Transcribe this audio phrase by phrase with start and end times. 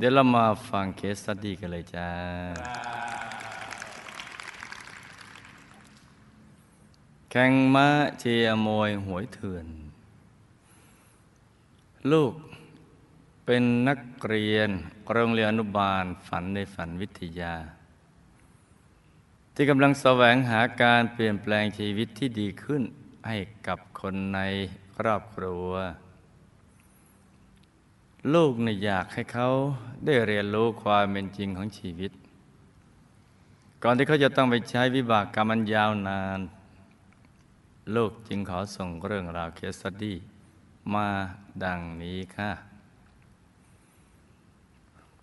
[0.00, 2.08] เดี๋ยวเรามาฟัง case study กันเลยจ้า
[7.30, 9.66] แข่งม้าเชียร์มวยหวยเถื่อน
[12.12, 12.32] ลูก
[13.44, 14.70] เป็นนักเรียน
[15.12, 17.54] โรงเรียนอนุบาลฝันในฝันวิทยา
[19.54, 22.82] ที่กำลังแสวงหาการเปลี่ยนแปลงชีวิตที่ดีขึ้น
[23.28, 23.36] ให้
[23.66, 24.40] กับคนใน
[24.96, 25.68] ครอบครัว
[28.34, 29.48] ลูกเนี่ยอยากให้เขา
[30.04, 32.12] ได้เรียนรู้ความเป็นจริงของชีวิต
[33.82, 36.40] ก่อนที่เขาจะต้องไปใช้วิบากกรรมันยาวนาน
[37.96, 40.16] ลูกจึงขอส่งเรื่องราวเคสสตดี้
[40.94, 41.08] มา
[41.64, 42.50] ดังนี้ค่ะ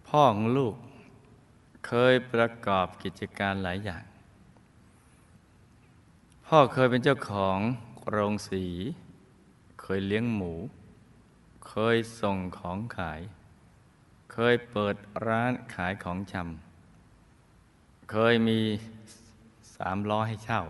[0.08, 0.76] พ่อของลูก
[1.88, 4.04] เคยประกอบกิจการหลายอย่าง
[6.48, 7.58] พ่อเคยเป็นเจ้าของ
[8.09, 8.66] โรงสี
[9.82, 10.54] เคยเลี้ยงหมู
[11.68, 13.20] เคยส่งของขาย
[14.34, 14.96] เคยเปิด
[15.28, 18.60] ร้านขายของชำ เคยมี
[19.76, 20.62] สามล้อให้เช่า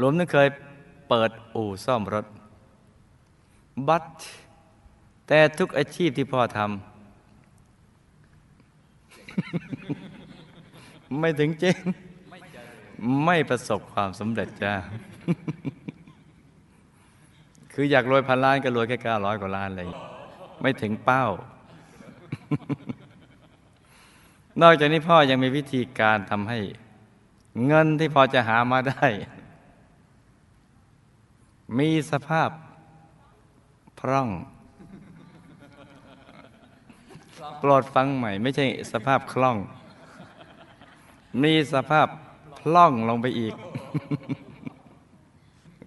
[0.00, 0.48] รวมทั้งเคย
[1.08, 2.26] เปิดอู่ซ่อมรถ
[3.88, 4.04] บัต
[5.26, 6.70] แต่ทุกอาชีพที่พ่อทำ
[11.20, 11.78] ไม่ถึงเจง
[13.24, 14.74] ไม่ประสบความสำเร็จจ้า
[17.72, 19.88] คืออยากรวยพันล้านก็รวยแค่เก้าร้อยกว่าล้านเลย
[20.60, 21.24] ไม่ถึงเป้า
[24.62, 26.58] นอกจากนี้พ่อยังมีวิธีการทำให้
[27.66, 29.06] เงินที่พอจะหามาได้
[31.78, 32.50] มีสภาพ
[34.00, 34.28] พร่อง
[37.58, 39.58] โปรดฟังใหม่ ไม่ใช่สภาพคล่อง
[41.42, 42.08] มีสภาพ
[42.58, 43.54] พล่องลงไปอีก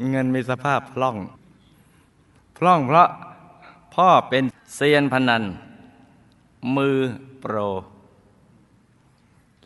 [0.10, 1.16] เงินมีสภาพพล่อง
[2.58, 3.10] พล่องเพราะ
[3.94, 4.44] พ่อเป็น
[4.76, 5.44] เซียนพนัน
[6.76, 6.98] มือ
[7.40, 7.56] โปร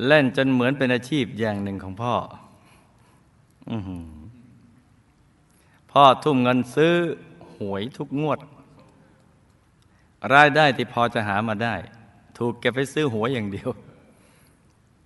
[0.08, 2.16] เล่นจนเหมือนเป็นอาชีพอย่างหนึ่งของพ่อ
[3.70, 3.72] อ
[5.92, 6.94] พ่อทุ่มเงินซื้อ
[7.58, 8.40] หวยทุกงวด
[10.34, 11.76] รายได้ที่พอจะหามาได้
[12.38, 13.70] ถูกเก็บไปซื้อหวยอย่างเดียว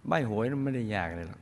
[0.08, 1.42] ใบหวยมันไม่ได้ยากเลยหรอก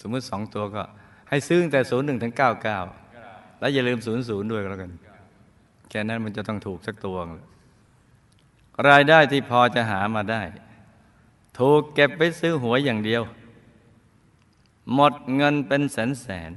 [0.00, 0.82] สมมติสองตัวก็
[1.28, 2.78] ให้ซื้อตั้งแต่ศูนย์หนึ่งถึงเก้าเก้า
[3.60, 4.90] แล้วอย่าลืมศูนย์ศูนย์ด้วยก็แล้วกัน
[5.88, 7.16] แค่นั้นมันจะต้องถูกสักตัว
[8.88, 10.42] รายได้ที่พอจะหามาได้
[11.58, 13.22] ถูกเก็บไปซื้อหวยอย่างเดียว
[14.94, 16.50] หมดเงินเป็นแสนแสน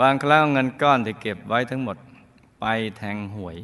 [0.00, 1.96] บางครั้งเงินก้อนที่เก็บไว้ทั้งหมด
[2.60, 2.64] ไป
[2.96, 3.56] แทงหวย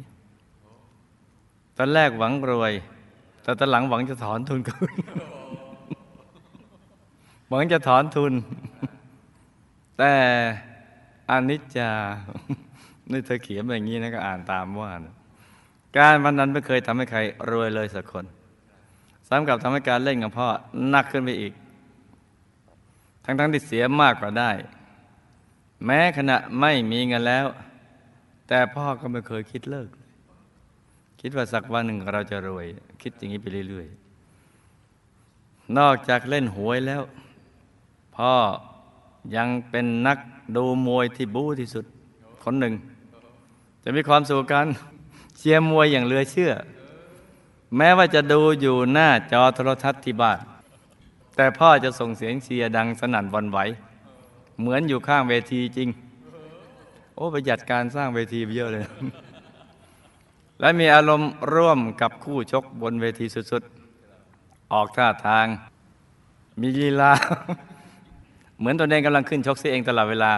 [1.77, 2.73] ตอนแรกหวังรวย
[3.41, 4.93] แต่ตอนหลังหวังจะถอนทุนคืน
[7.49, 8.33] หวังจะถอนทุน
[9.97, 10.11] แต่
[11.29, 11.91] อนิจจา
[13.11, 15.13] นี่เธอเขียนแบบนี้นะก็อ่านตามว่านะ
[15.97, 17.19] การวันนั้นไม่เคยทำให้ใคร
[17.51, 18.25] รวยเลยสักคน
[19.27, 20.47] ซ้ำกับทำให้การเล่นกับพ่อ
[20.89, 21.53] หนักขึ้นไปอีก
[23.23, 24.51] ทั้งๆทที่เสียมากกว่าได้
[25.85, 27.45] แม้ขณะไม่มีเงินแล้ว
[28.47, 29.89] แต่พ่อก็ไม่เคยคิดเลิก
[31.21, 32.65] คิดว่าสักวันหนึ่งเราจะรวย
[33.01, 37.01] คิดอย่างนี้ไปเรื่อยๆ นอกจากเล่นหวยแล้ว
[38.15, 38.33] พ่อ
[39.35, 40.17] ยังเป็นนัก
[40.55, 41.85] ดูมวยที่บู๊ที่สุด
[42.43, 42.73] คนหนึ่ง
[43.87, 44.67] จะมีความสุขกัน
[45.37, 46.51] เชียร์มวยอย่างเลือเชื่อ
[47.77, 50.39] แม้ว่าจะดูอยู่หน้าจอโทรทัศน์ที่บ้าน
[51.35, 53.59] แต่พ่อจะส่งเสียงเชียร์ดังสนั่นวันไหว
[54.59, 55.89] เหมือนอยู่ข้างเวทีจริง
[57.15, 58.85] โอ้ประหยัดการสร้างเวทีไปเยอะเลย
[60.59, 65.45] และมีอารมณ์ร่วมกับคู่ชกบนเวทีสุดๆ ออกท่าทาง
[66.59, 67.13] มีลีลา
[68.59, 70.31] เหมือนตัวเองกำลังขึ้นชกเสียเองตลอดเวลา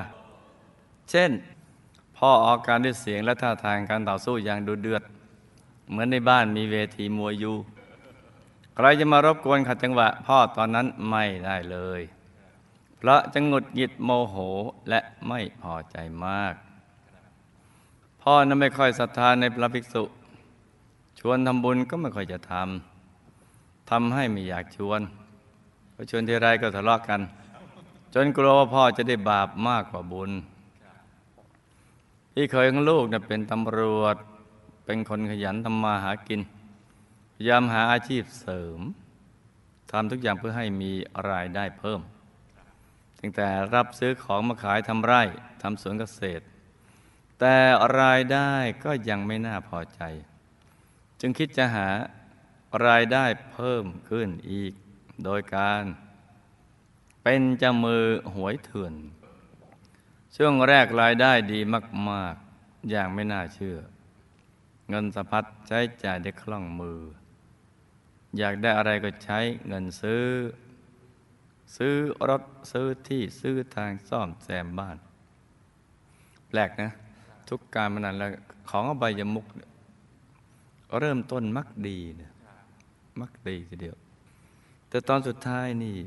[1.11, 1.29] เช่น
[2.17, 5.03] พ่อออกการด้วยเสียงและท่าทางการต่อสู้อย่างดุเดือด
[5.89, 7.55] เหมือนในบ้านมีเวทีมวยอยู่
[8.75, 12.01] ใครจะมารบกวนขัดจังหวะ พ่อตอนนั้นไม่ได้เลย
[12.97, 14.35] เพราะจะหงุดหงิดโมโห
[14.89, 16.53] และไม่พอใจมาก
[18.21, 20.03] พ่อนั้นไม่ค่อยศรัทธาในพระภิกษุ
[21.19, 25.01] ชวนทำบุญก็ไม่ค่อยจะทำทำให้ไม่อยากชวน
[25.93, 27.21] พอชวนทีไรก็ทะเลาะกัน
[28.13, 30.31] จนกลัวว่าพ่อจะได้บาปมากกว่าบุญ
[32.39, 34.15] พี่เคยของลูกเนี่ยเป็นตำรวจ
[34.85, 36.41] เป็นคนขยันทำมาหากิน
[37.33, 38.79] พยายามหาอาชีพเสริม
[39.91, 40.91] ทำทุกอย่างเพื่อให้มี
[41.29, 42.01] รายได้เพิ่ม
[43.19, 45.23] ตั้งแต่รับซื้อของมาขายทำไร่
[45.61, 46.43] ทำสวนเกษตร
[47.39, 47.55] แต่
[47.99, 48.51] รายได้
[48.83, 50.01] ก็ยังไม่น่าพอใจ
[51.19, 51.89] จึงคิดจะหา
[52.87, 54.73] รายได้เพิ่มขึ้นอีก
[55.23, 55.83] โดยการ
[57.23, 58.95] เป็นจมือหวยเถื่อน
[60.39, 61.59] ช่วงแรกรายได้ดี
[62.09, 63.77] มาก ๆ อย่างไม่น่าเชื่อ
[64.89, 66.99] เงินสะพัดใช้จ่ายได้คล่องมือ
[68.37, 70.25] อยากได้อะไรก็ใช้เงินซื้อ
[71.77, 71.93] ซื้อ
[72.29, 74.97] รถซื้อที่ซื้อทางซ่อมแซมบ้าน
[76.49, 76.91] แปลกนะ
[77.49, 78.31] ทุกการมานานแล้ว
[78.69, 79.69] ของอบายมุกเนี่ย
[80.99, 82.31] เริ่มต้นมักดีเนี่ย
[83.21, 83.97] มักดีทีเดียว
[84.89, 85.97] แต่ตอนสุดท้ายนี่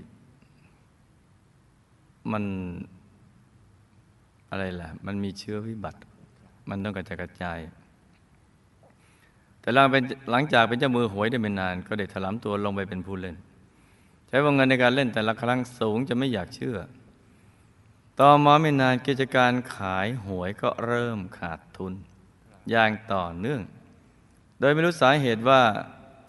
[2.33, 2.45] มัน
[4.51, 6.01] อะไรล่ะ มันมีเชื้อวิบัติ
[6.69, 7.59] มันต้องกระจายกระจาย
[9.61, 13.37] แต่หลังเป็นหลังจากเป็นเจ้ามือหวยได้ไม่นาน ก็ได้ถลำตัวลงไปเป็นผู้เล่น
[14.29, 16.79] ใช้วงเงินในการเล่นแต่ละครั้งสูงจะไม่อยากเชื่อ
[18.21, 21.93] ต่อมาไม่นานกิจการขายหวยก็เริ่มขาดทุน
[22.71, 23.61] อย่างต่อเนื่อง
[24.61, 25.63] โดยไม่รู้สาเหตุว่า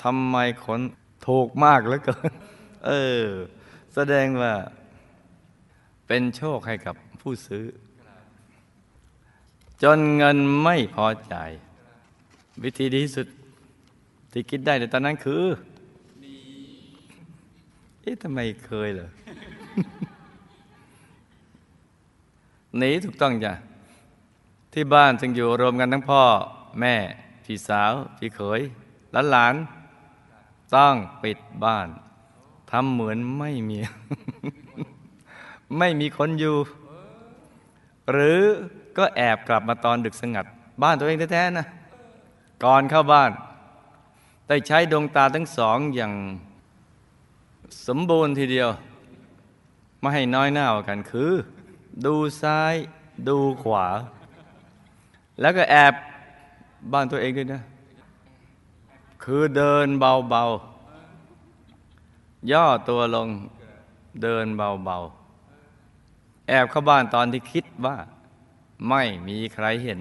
[0.03, 0.79] ทำไมคน
[1.27, 2.31] ถูกมากเหลือเกิน
[2.85, 2.91] เอ
[3.23, 3.25] อ
[3.95, 4.53] แสดงว่า
[6.07, 7.63] เป็นโชคให้กับผู้ซื้อ
[9.83, 11.51] จนเงินไม่พอใจาย
[12.63, 13.27] วิธีดีที่สุด
[14.31, 15.43] ที่คิดได้ในตอนนั้นคือ
[18.01, 19.09] เอ๊ะทำไมเคยเหรอ
[22.77, 23.53] หนีถูกต้องจ้ะ
[24.73, 26.23] ที่บ้านจึงอยู่รวมกันทั้งพ่อ
[26.79, 26.95] แม่
[27.45, 28.61] พี่สาว พี่เขย
[29.11, 29.55] หลานหลาน
[30.75, 31.87] ต้องปิดบ้าน
[32.71, 33.77] ทำเหมือนไม่มี
[35.77, 36.57] ไม่มีคนอยู่
[38.11, 38.43] หรือ
[38.97, 40.45] ก็แอบกลับมาตอนดึกสงัด
[40.81, 41.65] บ้านตัวเองแท้ๆนะ
[42.63, 43.31] ก่อนเข้าบ้าน
[44.47, 46.13] ได้ใช้ดวงตาทั้งสองอย่าง
[47.87, 48.69] สมบูรณ์ทีเดียว
[49.99, 51.31] ไม่ให้น้อยหน้ากว่ากันคือ
[52.05, 52.75] ดูซ้าย
[53.27, 53.85] ดูขวา
[55.41, 55.93] แล้วก็แอบ
[56.93, 57.61] บ้านตัวเองด้วยนะ
[59.23, 63.29] คือเดินเบาๆ ย่อตัวลง
[64.23, 67.95] เดินเบาๆ แอบเข้าบ้านตอนที่คิดว่า
[68.89, 69.99] ไม่มีใครเห็น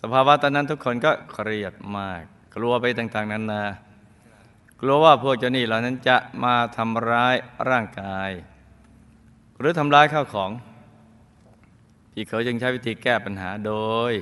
[0.00, 2.22] สภาวะตอนนั้นทุกคนก็เครียดมาก
[2.54, 3.62] กลัวไปต่างๆ นานา
[4.80, 7.36] กลัวว่าพวกเจ้าหนี้เหล่านั้นจะมาทำร้าย
[7.70, 8.30] ร่างกาย
[9.58, 10.50] หรือทำร้ายข้าวของ
[12.12, 13.74] พี่เขาจึงใช้วิธีแก้ปัญหาโด
[14.10, 14.12] ย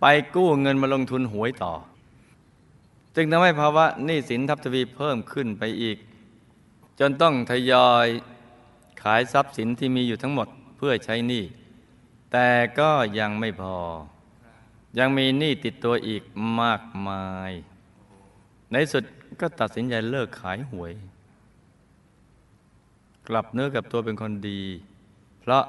[0.00, 0.04] ไป
[0.34, 1.74] กู้เงินมาลงทุนหวยต่อ
[3.16, 5.98] จึงทำให้ภาวะหนี้สินทับทวีเพิ่มขึ้นไปอีก
[7.00, 8.06] จนต้องทยอย
[9.02, 11.44] ขายทรัพย์สินที่มีอยู่ทั้งหมดเพื่อใช้หนี้
[12.32, 12.48] แต่
[12.78, 13.76] ก็ยังไม่พอ
[14.98, 16.22] ยังมีหนี้ติดตัวอีก
[16.60, 17.52] มากมาย
[18.72, 19.04] ในสุด
[19.40, 20.92] ก็ตัดสินใจเลิกขายหวย
[23.28, 24.60] กลับเนื้อกับตัวเป็นคนดี
[25.40, 25.64] เพราะ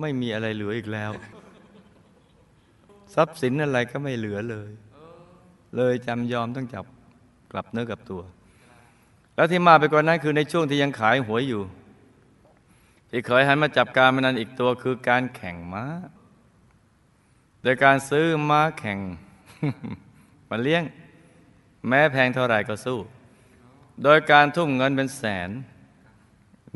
[0.00, 1.12] ไม่มีอะไรเหลืออีกแล้ว
[3.14, 4.70] ทรัพย์สินอะไรก็ไม่เหลือเลย
[5.76, 6.84] เลยจำยอมต้องจับ
[7.52, 8.22] กลับเนื้อกับตัว
[9.34, 11.62] แล้วที่มาไปกว่านั้นคือในช่วงที่ยังขายหวยอยู่
[13.10, 15.84] ที่เคยหันมาจับการมนันอีกตัวคือการแข่งม้า
[17.62, 18.98] โดยการซื้อม้าแข่ง
[20.48, 20.82] มาเลี้ยง
[21.88, 22.98] แม้แพงเท่าไหร่ก็สู้
[24.02, 25.50] โดยการทุ่มเงินเป็นแสน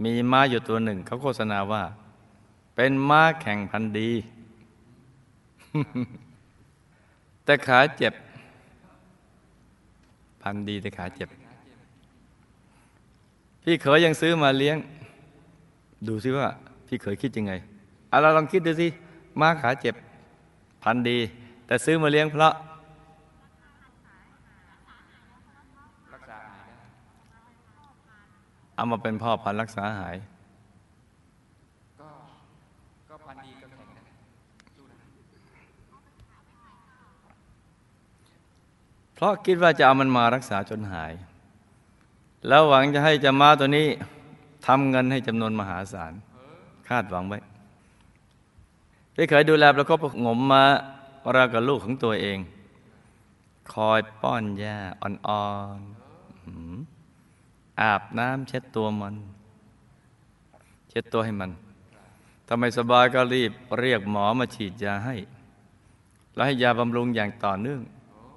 [0.04, 1.82] มีม้าอยู่ตัวหนึ่ง เขาโฆษณาว่า
[2.74, 4.10] เป็นม้าแข่งพันดี
[7.44, 8.14] แต่ขาเจ็บ
[10.42, 11.28] พันดีแต่ขาเจ็บ
[13.62, 14.76] พี่เขยยังซื้อมาเลี้ยง
[16.08, 16.46] ดูซิว่า
[16.86, 17.52] พี่เขยคิดยังไง
[18.08, 18.88] เอาเราลองคิดดูสิ
[19.40, 19.94] ม้าขาเจ็บ
[20.82, 21.18] พันดี
[21.66, 22.54] แต่ซื้อมาเลี้ยงเพราะ
[28.74, 30.16] เอามาเป็นพ่อพันรักษาหาย
[32.00, 32.08] ก็
[33.08, 33.88] ก็พันดีก็แข็ง
[39.14, 41.12] เพราะคิดว่าจะเอามันมารักษาจนหาย
[42.48, 43.88] แล้วหวังจะให้จะมาตัวนี้
[44.66, 46.12] ทำเงินให้จำนวนมหาศาล
[46.88, 47.38] คาดหวังไว้
[49.14, 50.64] พี่เคยดูแลประคบประงมมา
[51.32, 52.38] เรากับลูกของตัวเอง
[53.72, 55.44] คอยป้อนยาอ่อ
[55.78, 59.14] นๆอาบน้ำเช็ดตัวมัน
[60.88, 61.50] เช็ดตัวให้มัน
[62.46, 65.16] ถ้าไมสบายก็รีบเรียกหมอมาฉีดยาให้
[66.34, 67.80] แล้วให้ยาบำรุงอย่างต่อเนื่อง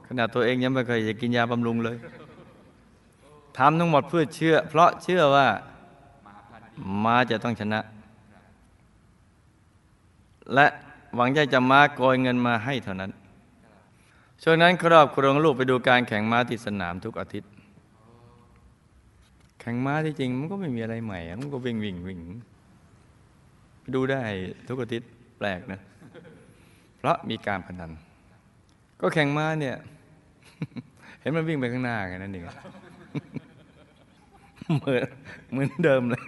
[0.07, 1.97] ขณะตัวเองยังไม่เคยจะกินยาบำรุงเลย
[3.57, 5.47] ทำทั้งหมดเพื่อเชื่อ เพราะเชื่อว่า
[7.03, 7.79] ม้าจะต้องชนะ
[10.53, 10.67] และ
[11.15, 13.11] หวังใจจะม้าโกยเงินมาให้เท่านั้น
[14.43, 17.51] ช่วงนั้นครอบครัวของลูกไปดูการแข่งม้าที่สนามทุกอาทิตย์
[19.59, 22.19] แข่งม้าที่จริงมันก็ไม่มีอะไรใหม่อะมันก็วิ่งวิ่งวิ่ง
[23.93, 24.23] ดูได้
[24.67, 25.79] ทุกอาทิตย์แปลกนะ
[26.97, 27.91] เพราะมีการพนัน
[29.01, 29.75] ก็แข่งม้าเนี่ย
[31.19, 32.43] เห็นมันวิ่งไปข้างหน้าไงนั่นเอง
[34.77, 35.03] เหมือน
[35.51, 36.25] เหมือนเดิมเลย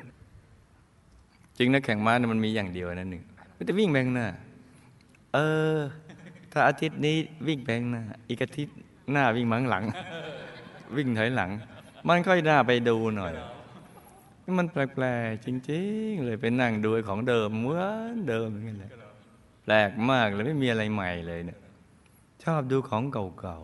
[1.57, 3.23] จริงนะแข่งม้าเนี่ยมันมีอย่างเดียวนั่นหนึ่ง
[3.57, 4.27] มันจะวิ่งไปข้างหน้า
[5.33, 5.37] เอ
[5.75, 5.77] อ
[6.51, 8.75] ถ้าอาทิตย์นี้วิ่งไปข้างหน้า อีกอาทิตย์
[9.11, 9.83] หน้าวิ่งมาข้างหลัง
[10.97, 11.49] วิ่งถอยหลัง
[12.07, 13.33] มันค่อยหน่าไปดูหน่อย
[14.59, 18.91] มันแปลกๆจริง ๆ เลยไปนั่งดูของเดิมเหมือนเดิมอย่างนั้นแหละ
[19.63, 21.59] แปลกมากเลยไม่มีอะไรใหม่เลยเนี่ย
[22.43, 23.59] ชอบดูของเก่า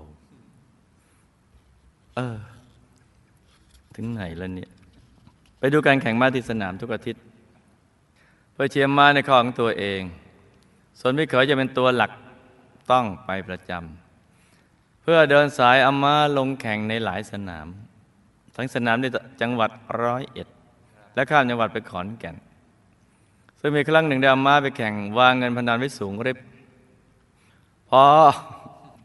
[1.31, 2.37] ๆ เออ
[3.95, 4.71] ถึงไหนแล้วเนี่ย
[5.59, 7.23] ไปดูการแข่งม้าที่สนามทุกอาทิตย์
[8.53, 10.01] เพื่อเชียร์ม้าในข้อของตัวเอง
[10.99, 12.11] ส่วนพี่เขยจะเป็นตัวหลัก
[12.91, 17.67] ต้องไปประจำเพื่อเดินสายอามาลงแข่งในหลายสนาม
[18.55, 19.05] ทั้งสนามใน
[19.41, 19.69] จังหวัด
[20.03, 20.47] ร้อยเอ็ด
[21.15, 22.35] และข้ามจังหวัดไปขอนแก่น
[23.59, 26.37] ซึ่งมีครั้งหนึ่งได้อามาไปแข่งวางเงินพนันไว้สูงริบ
[27.89, 28.03] พอ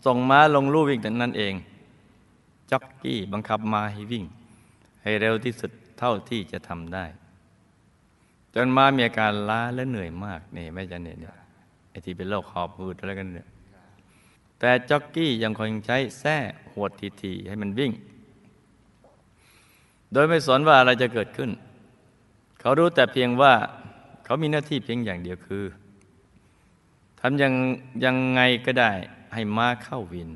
[0.07, 1.55] ส่งม้าลงลู่วิ่งแต่นั้นเอง
[2.71, 4.25] จ็อกกี้บังคับม้าให้วิ่ง
[5.03, 7.05] ให้เร็วที่สุดเท่าที่จะทำได้
[8.55, 11.37] จนม้ามีอาการล้าและเหนื่อยมากนี่แม่จันเนี่ยเนี่ย
[11.91, 13.49] ไอที่เป็นโรคหอบหืดอะไรกันเนี่ย
[14.59, 16.37] แต่จ็อกกี้ยังคงใช้แส้
[16.73, 16.91] หวด
[17.23, 17.93] ทีๆให้มันวิ่ง
[20.13, 21.51] โดยไม่สนว่าอะไรจะเกิดขึ้น
[22.61, 23.53] เขารู้แต่เพียงว่า
[24.25, 25.65] เขามีหน้าที่เพียงอย่างเดียวคือ
[27.21, 27.53] ทำยัง
[28.05, 28.93] ยังไงก็ได้
[29.35, 30.31] ให้ม้าเข้าวิน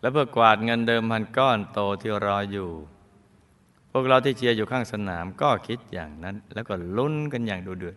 [0.00, 2.70] และเพื่อกวาดเงินเดิมพันก้อนโตที่รออยู่
[3.96, 7.96] พวกเราที่เชียร์อยู่ข้างสนามก็คิดอย่างนั้น แล้วก็ลุ้นกันอย่างดูเดือด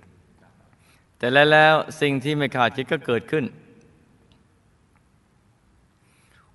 [1.17, 3.45] แต่แล้วลวสิ่งที่ไม่คาดคิดก็เกิดขึ้น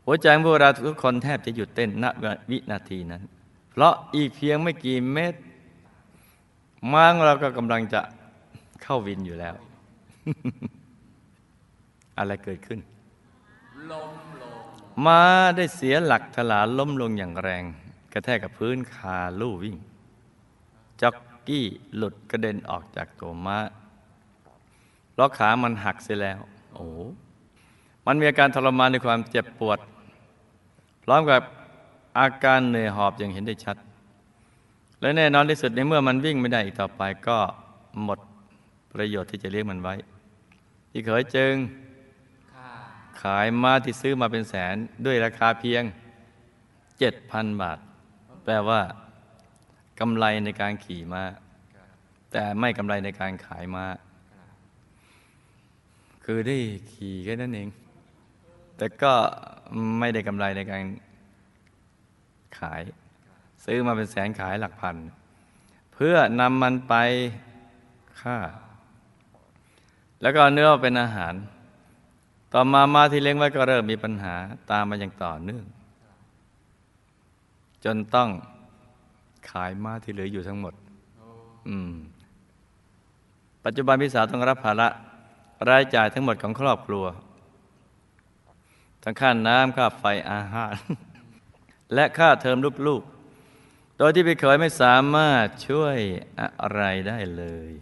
[0.04, 2.04] หัวใจของพวกเราทุกคนแทบจะหยุดเต้นณ
[2.50, 3.22] วินาทีนั้น
[3.70, 5.40] เพราะอีกเพียงไม่กี่เมตร
[6.92, 8.00] ม้าของเราก็กำลังจะ
[8.82, 9.54] เข้าวินอยู่แล้ว
[12.18, 12.80] อะไรเกิดขึ้น
[13.90, 14.10] ลม
[14.42, 14.58] ลง
[15.04, 15.20] ม้า
[15.56, 17.64] ได้เสียหลักถลาล้มลงอย่างแรง
[18.12, 19.76] กระแทกกับพื้นคาลู่วิ่ง
[21.00, 21.16] จ็อก
[21.48, 21.66] กี้
[21.96, 23.58] หลุดกระเด็นออกจากตัวม้า
[25.18, 26.40] ล้อขามันหักเสียแล้ว
[26.72, 27.00] โอ้โห
[28.06, 29.78] มันมีอาการทรมานในความเจ็บปวด
[31.04, 31.40] พร้อมกับ
[32.18, 33.76] อาการเหนื่อยหอบอย่างเห็นได้ชัด
[35.00, 37.38] และแน่นอนที่สุดในเมื่อมันวิ่งไม่ได้อีกต่อไปก็
[38.04, 38.18] หมด
[38.92, 39.94] ประโยชน์ที่จะเลี้ยงมันไว้
[40.90, 41.54] ที่เขยจึง
[42.52, 42.70] ค่า
[43.22, 45.82] ขายม้าที่ซื้อมาเป็นแสนด้วยราคาเพียง
[46.98, 47.78] เจ็ดพันบาท
[48.44, 48.80] แปลว่า
[50.00, 51.24] กำไรในการขี่ม้า
[52.32, 53.86] แต่ไม่กำไรในการขายม้า
[56.24, 56.58] คือได้
[56.92, 57.68] ขี่แค่นั้นเอง
[58.76, 59.12] แต่ก็
[59.98, 60.82] ไม่ได้กำไรในการ
[62.58, 62.80] ขาย
[63.64, 64.96] ซื้อมาเป็นแสนขายหลักพัน
[65.92, 66.94] เพื่อนำมันไป
[68.20, 68.38] ฆ่า
[70.22, 71.34] แล้วก็เนื้อเป็นอาหาร
[72.52, 74.34] ต่อมามาที่เลี้ยงไว้ก็เริ่มมีปัญหา
[74.70, 75.64] ตามมาอย่างต่อเนื่อง
[77.84, 78.30] จนต้อง
[79.50, 80.74] ขายม้าที่เหลืออยู่ทั้งหมด
[81.68, 81.92] อืม
[83.64, 84.88] ปัจจุบันพี่สาวต้องรับภาระ
[85.70, 87.04] รายจ่ายทั้งหมดของครอบครัว
[89.02, 90.74] ทั้งค่าน้ำค่าไฟอาหาร
[91.94, 92.58] และค่าเทอม
[92.88, 95.98] ลูกๆ โดยที่พี่เขยไม่สามารถช่วย
[96.62, 97.72] อะไรได้เลย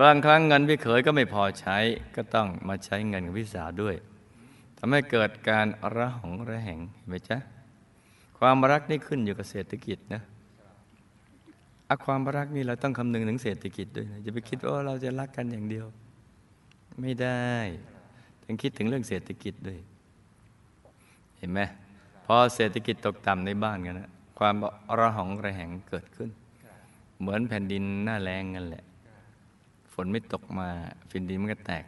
[0.00, 1.76] บางครั้งเงินพี่เขยก็ไม่พอใช้
[2.16, 3.96] ก็ต้องมาใช้เงินของพี่สาวด้วย
[4.78, 7.38] ทำให้เกิดการระหองระแหงเห็นไหมจ๊ะ
[8.46, 10.22] ความรักนี่ขึ้นอยู่กับเศรษฐกิจนะ
[11.88, 15.86] อะความรักนี่เราต้องคำนึงถึงเศรษฐกิจด้วยนะอย่าไปคิดว่าเราจะรักกันอย่างเดียว
[17.00, 17.44] ไม่ได้
[18.44, 19.78] ต้องคิดถึงเรื่องเศรษฐกิจด้วย
[21.38, 21.60] เห็นไหม
[22.26, 24.54] พอเศรษฐกิจตกต่ำในบ้านกันนะความ
[24.98, 26.30] ระหองระแหงเกิดขึ้น
[27.20, 28.84] เหมือนแผ่นดินหน้าแรงกันแหละ
[29.92, 30.68] ฝนไม่ตกมา
[31.10, 31.84] ฟินดินมันก็แตก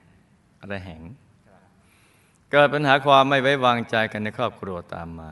[0.72, 1.02] ระแหง
[2.50, 5.30] เกิดปัญหาความไม่ไว้วางใจกันในครอบครัวตามมา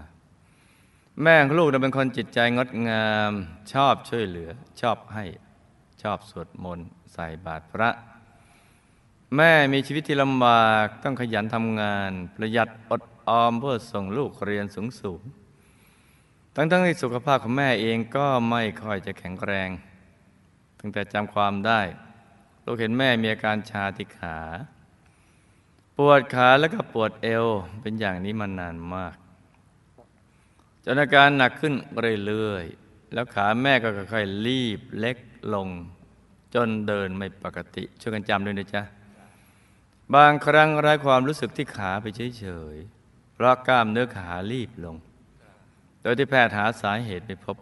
[1.22, 3.32] แม่ของลูกเป็นคนจิตใจงดงาม
[3.72, 5.24] ชอบช่วยเหลือ ชอบให้
[6.02, 7.90] ชอบสวดมนต์ใส่บาตรพระ
[9.36, 19.70] แม่มีชีวิตที่ลำบากต้องขยันทำงาน ประหยัดอดออมเพื่อส่งลูกเรียนสูงสูงๆทั้งๆที่สุขภาพของแม่เองก็ไม่ค่อยจะแข็งแรง
[20.80, 21.80] ตั้งแต่จำความได้
[22.64, 24.38] ลูกเห็นแม่มีอาการชาที่ขา
[25.96, 27.46] ปวดขาแล้วก็ปวดเอว
[27.80, 29.14] เป็นอย่างนี้มานานมาก
[30.84, 31.74] จนอาการหนักขึ้น
[32.26, 35.16] เรื่อยๆ แล้วขาแม่ก็ค่อยๆรีบเล็ก
[35.54, 35.68] ลง
[36.54, 38.82] จนเดินไม่ปกติ ช่วยกันจำด้วยนะจ๊ะ
[40.14, 42.06] บางครั้งไร้ความรู้สึกที่ขาไป
[42.38, 44.96] เฉยๆ เพราะกล้ามเนื้อขารีบลง
[46.02, 47.56] โดยที่แพทย์หาสาเหตุไม่พบ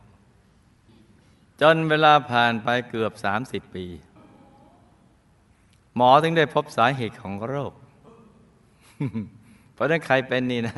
[1.61, 3.13] จนเวลาผ่านไปเกือบ
[3.45, 3.87] 30 ปี
[5.97, 7.73] หมอถึงได้พบสาเหตุของโรค
[9.75, 10.77] เพราะฉะนั้นใครเป็นนี่นะ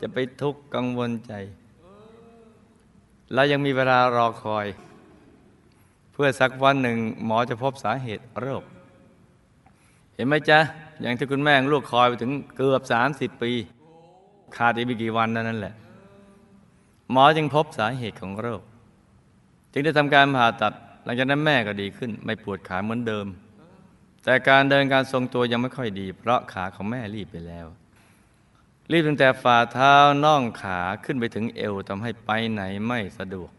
[0.00, 1.32] จะไปทุกข์กังวลใจ
[3.32, 4.66] แล้วยังมีเวลารอคอย
[6.12, 8.62] เพื่อสักวันหนึ่งหมอจะพบสาเหตุโรค
[10.14, 10.58] เห็นไหมจ๊ะ
[11.02, 13.52] อย่างที่คุณแม่งลูกคอยไปถึงเกือบ 30 ปี
[14.56, 15.74] ขาดอีกไม่กี่วันเท่านั้นแหละ
[17.12, 18.62] หมอจึงพบสาเหตุของโรค
[19.72, 20.72] จึงได้ทำการผ่าตัด
[21.04, 23.26] หลังจากนั้นแม่ก็ดีขึ้น ไม่ปวดขาเหมือนเดิม
[24.24, 27.66] แต่การเดินการทรงตัวยังไม่ค่อยดี เพราะขาของแม่รีบไปแล้ว
[28.90, 33.50] รีบตั้งแต่ฝ่าเท้าน่องขาขึ้นไปถึงเอวทำให้ไปไหนไม่สะดวก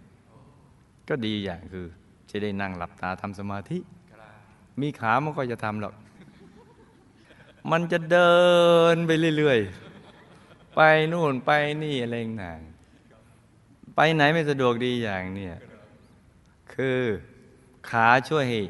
[1.10, 1.88] ก็ดีอย่างคือ
[2.30, 3.78] จะได้นั่งหลับตาทำสมาธิ
[4.82, 5.94] มีขามันก็จะทำหรอก
[7.72, 8.38] มันจะเดิ
[8.94, 10.82] นไปเรื่อยๆ ไป
[11.12, 11.52] นู่นไป
[11.84, 12.60] นี่อะไรต่าง
[13.96, 15.56] ไปไหนไม่สะดวกดีอย่างเนี่ย
[16.74, 17.00] คือ
[17.90, 18.62] ขาช่วยให้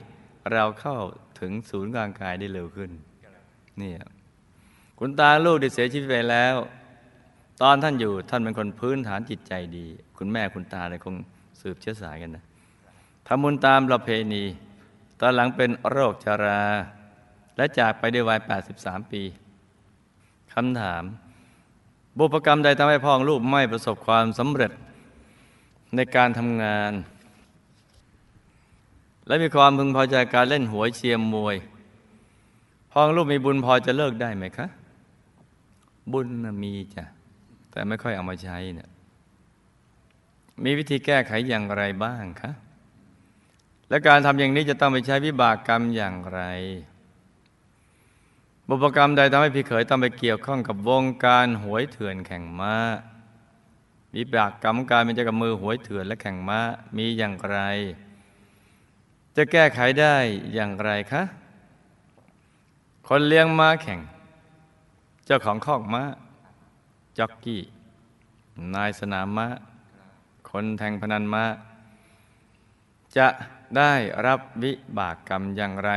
[0.52, 0.98] เราเข้า
[1.40, 2.92] ถึงศูนย์กลางกายได้เร็วขึ้น
[3.80, 4.02] เนี่ย
[5.00, 6.56] คุณตาลูกได้เสียชีวิตไปแล้ว
[7.62, 9.86] ตอนท่านอยู่ท่านเป็นคนพื้นฐานจิตใจดี
[10.18, 11.16] คุณแม่คุณตาเลยคง
[11.62, 12.44] สืบเชื้อสายกันนะ
[13.28, 14.44] ทำบุญตามประเพณี
[15.20, 16.62] ตอนหลังเป็นโรคชรา
[17.58, 18.40] และจากไปด้วยวัย
[18.76, 19.24] 83 ปี
[20.54, 21.04] คำถาม
[22.18, 24.72] บุพกรรมใดทำให้พ่อองลูกไม่ประสบความสำเร็จ
[25.96, 26.94] ในการทำงาน
[29.28, 31.56] และมีความพึงพอใจการเล่นหวยเชียร์มวย
[32.92, 34.68] พ่อองลูกมีบุญพอจะเลิกได้ไหมคะ
[36.12, 37.04] บุญนะมีจ้ะ
[37.72, 38.90] แต่ไม่ค่อยเอามาใช้เนี่ย
[40.64, 42.52] มีวิธีแก้ไขอย่างไรบ้างคะ
[43.90, 46.42] และการทำอย่างนี้จะต้องไปใช้วิบากกรรมอย่างไร
[48.68, 52.76] บุพกรรมใดทำให้พี่เขยต้องไปเกี่ยวข้องกับวงการหวยเถื่อนแข่งม้า
[54.16, 56.60] วิบากกรรมการเป็นเจ้ากับมือหวยเถื่อนและแข่งม้า
[56.98, 57.58] มีอย่างไร
[59.36, 60.16] จะแก้ไขได้
[60.54, 61.24] อย่างไรคะ
[63.08, 64.00] คนเลี้ยงม้าแข่ง
[65.30, 66.04] เจ้าของคอกม้า
[67.18, 67.62] จ็อกกี้
[68.76, 69.48] นายสนามม้า
[70.50, 71.44] คนแทงพนันม้า
[73.18, 73.28] จะ
[73.78, 73.94] ได้
[74.26, 75.92] รับวิบากกรรมอย่างไร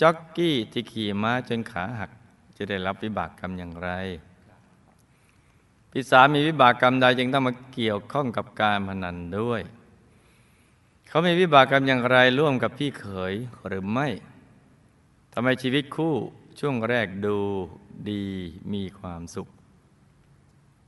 [0.00, 2.10] จ็อกกี้ที่ขี่ม้าจนขาหัก
[2.56, 3.90] จะได้รับวิบากกรรมอย่างไร
[5.90, 9.62] พี่สามีวิบากกรรมใดจึงต้องมาเกี่ยวข้องกับการพนันด้วย
[11.08, 13.34] เขามีวิบากกรรมอย่างไรร่วมกับพี่เขย
[13.66, 14.08] หรือไม่
[15.32, 16.16] ทำไมชีวิตคู่
[16.58, 17.36] ช่วงแรกดู
[18.10, 18.24] ดี
[18.72, 19.48] มีความสุข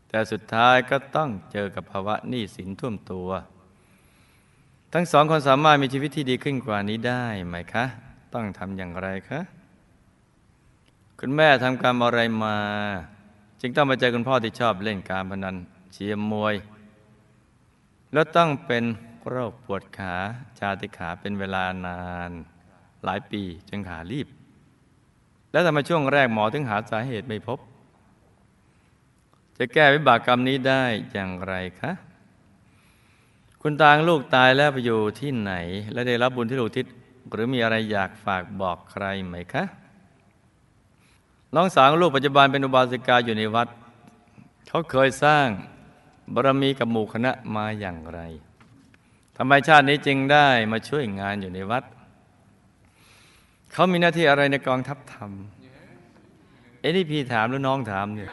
[0.09, 3.29] แต่สุดท้ายก็ต้องเจอกับภาวะหนี้สินท่วมตัว
[4.93, 7.85] ทั้งสองคนสามารถมีชีวิตที่ดีขึ้นกว่านี้ได้ไหมคะ
[8.35, 9.41] ต้องทำอย่างไรคะ
[11.19, 12.57] คุณแม่ทำการอะไรมา
[13.61, 15.57] จึงต้องมาเจอคุณพ่อที่ชอบเล่นการพนัน
[15.93, 16.55] เชียร์มวย
[18.13, 18.85] แล้วต้องเป็น
[19.29, 20.15] โรคปวดขา
[20.59, 22.31] ชาติขาเป็นเวลานาน
[23.05, 24.29] หลายปีจนขารีบ
[25.53, 27.59] แล้วทำไมช่วงแรกหมอถึงหาสาเหตุไม่พบ
[29.59, 31.93] จะแก้วิบากกรรมนี้ได้อย่างไรคะ
[33.63, 35.53] คุณตางลูกตายแล้วไปอยู่ที่ไหน
[35.93, 36.87] และได้รับบุญที่ลูกทิศ
[37.33, 39.65] หรือมีอะไรอยากฝากบอกใครไหมคะ
[41.55, 43.69] น้องสาวลูกปัจจุบันเป็นอุบาสิกาอยู่ในวัด
[44.69, 45.47] เขาเคยสร้าง
[46.35, 48.21] บารมีกับหมู่คณะมาอย่างไร
[49.37, 51.85] ทำไมชาตินี้จึงได้มาช่วยงานอยู่ในวัด
[53.73, 55.31] เขามีหน้าที่อะไรในกองทัพธรรม
[56.81, 58.31] เอ้นี่พี่ถามหรือน้องถามเนี่ย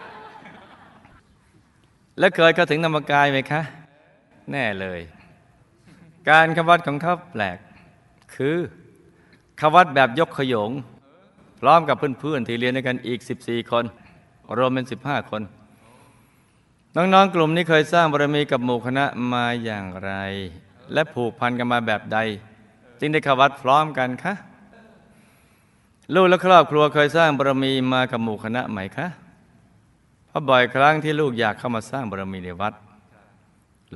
[2.19, 3.61] แล้วเคยเข้าถึงธรรมกายไหมคะ
[4.51, 4.99] แน่เลย
[6.29, 7.57] การขวัดของเขาแปลก
[8.35, 8.57] คือ
[9.59, 10.71] ขวัดแบบยกขยง
[11.61, 13.85] พร้อมกับเพื่อนๆที่เรียนด้วยกันอีก 14 คน
[14.57, 15.41] รวมเป็น 15 คน
[16.95, 20.11] น้องๆ กลุ่มนี้เคยสร้างบารมีกับหมู่คณะมาอย่างไร
[20.93, 22.17] และผูกพันกันมาแบบใด
[22.99, 24.33] จึงได้ขวัดพร้อมกันคะ
[26.13, 29.07] ลูกและครอบครัวเคยสร้างบารมีมากับหมู่คณะไหมคะ
[30.27, 32.73] เพราะบ่อยครั้งที่ลูกอยากเข้ามาสร้างบารมีในวัด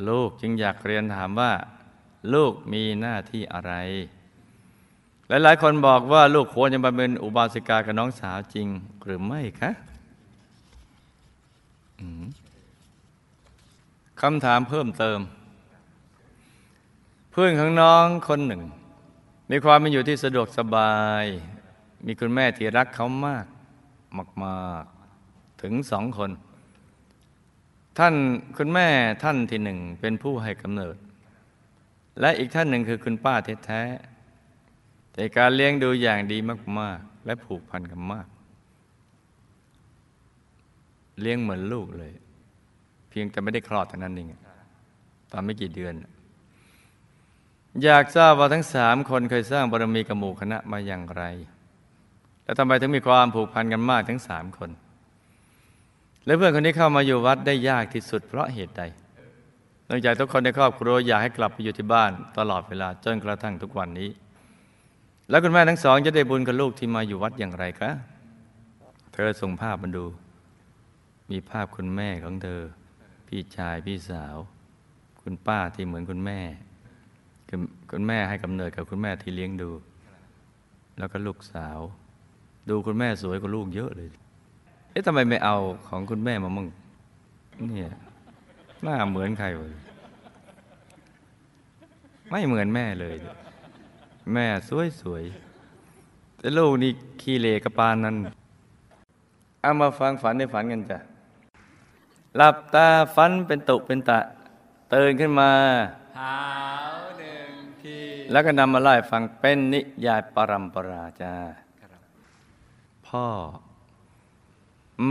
[0.08, 1.52] ลูกจึงอยากเรียนถามว่า
[2.34, 3.74] ลูกมีหน้าที่อะไร
[5.28, 8.68] หลายๆ คนบอกว่าลูกควรจะมาเป็นอุบาสิกากับน้องสาวจริง
[9.04, 9.72] หรือไม่คะ
[14.22, 15.20] คำถามเพิ่มเติม
[17.32, 18.62] เพื่อนของน้องคนหนึ่ง
[19.52, 21.26] มีความเป็นอยู่ที่สะดวกสบาย
[22.06, 23.46] มีคุณแม่ที่รักเขามาก
[24.44, 26.32] มากๆถึงสองคน
[27.98, 28.16] ท่าน
[28.58, 28.88] คุณแม่
[29.24, 30.96] ท่านที่หนึ่งเป็นผู้ให้กำเนิด
[32.20, 33.36] และอีกท่านหนึ่งคือคุณป้า
[33.66, 36.38] แท้ๆแต่การเลี้ยงดูอย่างดี
[36.80, 38.28] มาก ๆ และผูกพันกันมาก
[41.22, 42.14] เลี้ยงเหมือนลูกเลย
[43.10, 44.28] เพียงแต่ไม่ได้คลอดเท่านั้นเอง
[45.32, 45.94] ตอนไม่กี่เดือน
[47.84, 51.24] อยากทราบว่าทั้งสามคนเคยสร้างบารมีกับหมู่คณะมาอย่างไร
[52.44, 54.70] แล้วทำไมถึงมีความผูกพันกันมากทั้งสามคน
[56.26, 58.84] และเพื่อนคนนี้เข้ามาอยู่วัดได้ยากที่สุดเพราะเหตุใด
[59.90, 64.10] นองจากทุกคนในครอบครัวอยากให้กลับไปอยู่ที่บ้านตลอดเวลาจนกระทั่งทุกวันนี้
[65.30, 67.92] แล้วคุณแม่ทั้งสองจะได้บุญกับลูกที่มาอยู่วัดอย่างไรคะ
[69.14, 70.06] เธอส่งภาพมาดู
[71.32, 72.62] มีภาพคุณแม่ของเธอ
[73.28, 74.36] พี่ชายพี่สาว
[75.22, 76.40] คุณป้าที่เหมือนคุณแม่
[77.92, 79.72] คุณแม่ให้กำเนิดกับคุณแม่ที่เลี้ยงดู
[80.98, 81.80] แล้วก็ลูกสาว
[82.70, 84.10] ดูคุณแม่สวยกว่าลูกเยอะเลย
[84.92, 86.68] เอ๊ะทำไมไม่เอาของคุณแม่มามั่ง
[87.68, 87.92] เนี่ย
[88.84, 89.68] หน้าเหมือนใครวะ
[92.30, 93.16] ไม่เหมือนแม่เลย
[94.34, 98.16] แม่สวยสวยๆแต่ลูกนี่ขี้เลกระปานนั้น
[99.62, 101.00] เอามาฟังฝันในฝันกันจ้ะ
[102.36, 104.20] หลับตาฝันเป็นตุเป็นตะ
[104.94, 105.52] ตื่นขึ้นมา
[106.18, 106.36] หา
[106.94, 107.50] วหนึ่ง
[107.82, 107.98] ที
[108.32, 111.73] แล้วก็นำมาไล่าให้ฟังเป็นนิยายปรัมปราจ้าครับ
[113.14, 113.30] พ่อ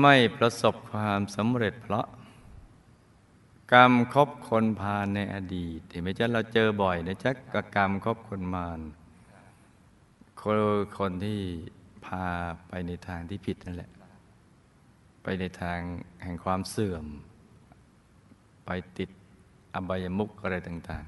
[0.01, 2.07] ไม่ประสบความสำเร็จเพราะ
[3.73, 8.81] กรรมคบคนพาในอดีตเห็นไหมจ๊ะเราเจอบ่อยนะจ๊ะกับกรรมคบคนมาร
[10.41, 10.59] คน
[10.99, 11.41] คนที่
[12.07, 12.25] พา
[12.69, 13.91] ไปในทางที่ผิดนั่นแหละ
[15.23, 15.79] ไปในทาง
[16.23, 17.05] แห่งความเสื่อม
[18.67, 19.11] ไปติด
[19.75, 21.05] อบายมุกอะไรต่าง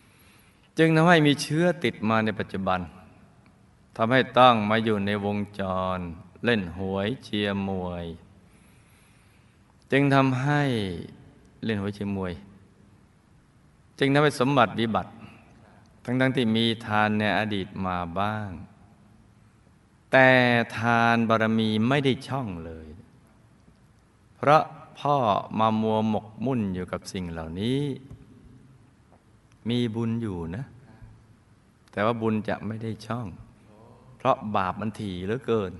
[0.00, 2.80] ๆ จึงทำให้มีเชื้อติดมาในปัจจุบัน
[3.96, 5.62] ทำให้ต้องมาอยู่ในวงจ
[5.96, 5.98] ร
[6.44, 8.06] เล่นหวยเชียร์มวย
[9.92, 10.62] จึงทำให้
[11.64, 12.32] เล่นหวยเชียร์มวย
[13.98, 15.12] จึงทำให้สมบัติวิบัติ
[16.04, 18.50] ทั้งๆที่มีทานในอดีตมาบ้าง
[20.12, 20.28] แต่
[20.78, 22.88] ทานบารมีไม่ได้ช่องเลย
[24.36, 24.62] เพราะ
[24.98, 25.16] พ่อ
[25.58, 27.80] มามัวหมกมุ่นอยู่กับสิ่งเหล่านี้
[29.68, 30.64] มีบุญอยู่นะ
[31.92, 33.26] แต่ว่าบุญจะไม่ได้ช่อง
[34.22, 35.72] เพราะบาปมันถี่เหลือเกิน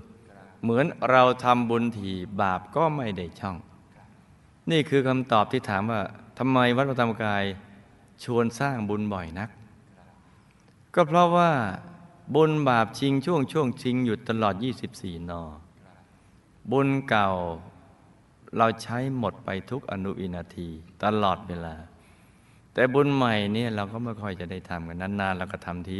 [0.63, 3.57] เหมือนเราทำบุญถี่บาปก็ไม่ได้ช่อง
[4.71, 6.01] นี่คือคำตอบที่ถามว่า
[6.37, 7.43] ทำไมวัดพระธรรมกาย
[8.23, 9.49] ชวนสร้างบุญบ่อยนัก
[10.95, 11.51] ก็เพราะว่า
[12.35, 14.55] บุญบาปชิงช่วงช่วงชิงอยู่ตลอด
[14.91, 15.43] 24 นอ
[16.71, 17.29] บุญเก่า
[18.57, 20.69] เราใช้หมดไปทุกอนุวินาที
[21.03, 21.75] ตลอดเวลา
[22.73, 25.91] แต่บุญใหม่เนี่ยเราก็ไม่ค่อยจะได้ทำกันนานๆเราก็ทำท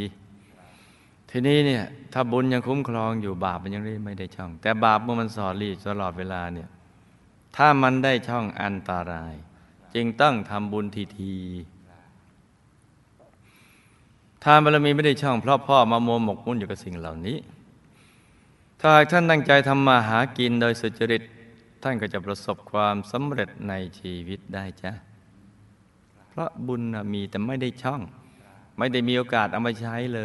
[1.36, 6.68] ทีนี้เนี่ยถ้าบุญยังคุ้มครองอยู่บาปมันยังไม่ได้ช่อง แต่บาปเมื่อมันสอดรีตลอดเวลาเนี่ย
[7.56, 9.34] ถ้ามันได้ช่องอันตราย
[9.94, 11.34] จึงต้องทำบุญทีที
[14.44, 17.38] ทานบารมีไม่ได้ช่องเพราะพ่อมาโมวหมกมุ่นอยู่กับสิ่งเหล่านี้
[18.80, 21.22] ถ้าหากท่านตั้งใจทำมาหากินโดยสุจริต
[21.82, 24.92] ท่านก็จะประสบความสำเร็จในชีวิตได้จ้ะ
[26.28, 28.00] เพราะบุญมีแต่ไม่ได้ช่อง
[28.78, 30.22] ไม่ได้มีโอกาสเอามาใช้เล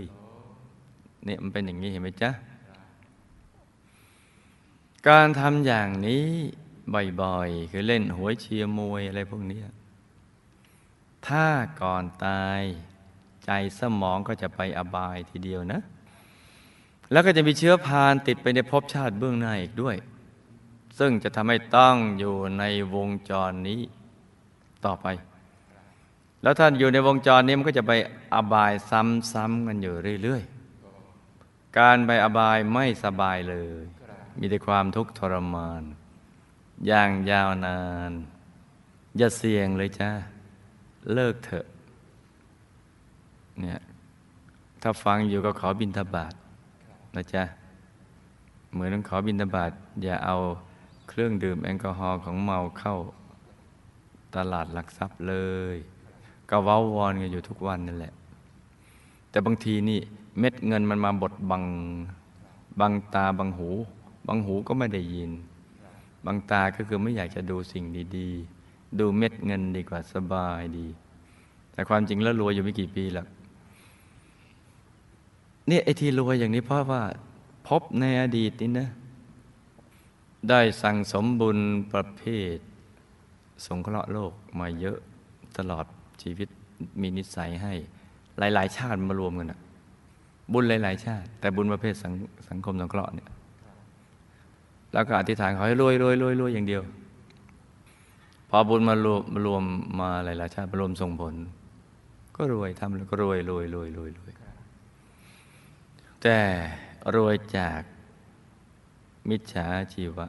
[0.00, 0.02] ย
[1.26, 2.30] เนี่ยมันเป็นอย่างนี้เห็นไหมจ๊ะ
[5.08, 6.26] การทำอย่างนี้
[7.22, 9.60] บ่อยๆ คือเล่นหวยเชียร์มวยอะไรพวกนี้
[11.26, 11.46] ถ้า
[11.80, 12.62] ก่อนตาย
[13.44, 15.80] ใจสมองก็จะไปอบายทีเดียวนะ
[17.12, 19.96] แล้วก็จะมีเชื้อพานติดไปในภพชาติเบื้องหน้าอีกด้วย
[20.98, 23.80] ซึ่งจะทำให้ต้องอยู่ในวงจรนี้
[24.84, 25.06] ต่อไป
[26.42, 27.92] แล้วท่านอยู่ในวงจรนี้มันก็จะไป
[28.34, 30.55] อบายซ้ำๆกันอยู่เรื่อยๆ
[31.78, 33.82] การไปอบายไม่สบายเลย
[34.38, 35.82] มีแต่ความทุกข์ทรมาน
[36.86, 38.12] อย่างยาวนาน
[39.16, 40.10] อย่าเสี่ยงเลยจ้า
[41.12, 41.66] เลิกเถอะ
[43.60, 43.80] เนี่ย
[44.82, 46.34] ถ้าฟังอยู่ก็ขอบินทบาท
[47.16, 47.44] นะจ๊ะ
[48.72, 49.70] เหมือนต้องขอบินทบาท
[50.02, 50.36] อย่าเอา
[51.08, 52.96] เครื่องดื่มแอลกอฮอล์ของเมาเข้า
[54.36, 55.34] ตลาดหลักทรัพย์เล
[55.74, 55.76] ย
[56.50, 58.12] ก็ว้าวอนกันอยู่ทุกวันนั่นแหละ
[59.30, 60.00] แต่บางทีนี่
[60.38, 61.64] เม็ดเงินมันมาบดบัง
[62.80, 63.70] บังตาบังหู
[64.26, 65.30] บังหูก็ไม่ได้ยิน
[66.26, 67.84] บังตาก็คือไม่อยากจะดูสิ่ง
[68.16, 70.86] ดีๆ ดูเม็ดเงินดีกว่าสบายดี
[71.72, 73.26] แต่ความจริงแล้วรวยอยู่ไม่กี่ปีหรอก
[75.68, 77.02] เนี่ยไอ้ที่รวยอย่างนี้เพราะว่า
[77.68, 78.88] พบในอดีตนี่นะ
[80.48, 81.58] ได้สั่งสมบุญ
[81.92, 82.22] ประเภ
[82.54, 82.58] ท
[83.66, 84.98] สงเคราะห์โลกมาเยอะ
[85.56, 85.86] ตลอด
[86.22, 86.48] ชีวิต
[87.00, 87.72] มีนิสัยให้
[88.38, 89.60] หลาย ๆ ชาติมารวมกันนะ
[90.52, 92.12] บุญหลาย ๆ ชาติ แต่บุญประเภทสัง
[92.48, 93.28] สังคมสงเคราะห์เนี่ย
[94.92, 96.82] แล้วก็อธิษฐานขอให้รวยรวยรวยรวยอย่างเดียว
[98.50, 99.62] พอบุญมารวมมารวม
[100.00, 101.34] มาหลาย ๆ ชาติมารวมส่งผล
[102.36, 104.32] ก็รวยทำแล้วก็รวยรวยรวยรวยรวย
[106.22, 106.38] แต่
[107.16, 107.80] รวยจาก
[109.28, 110.26] มิจฉาชีวะ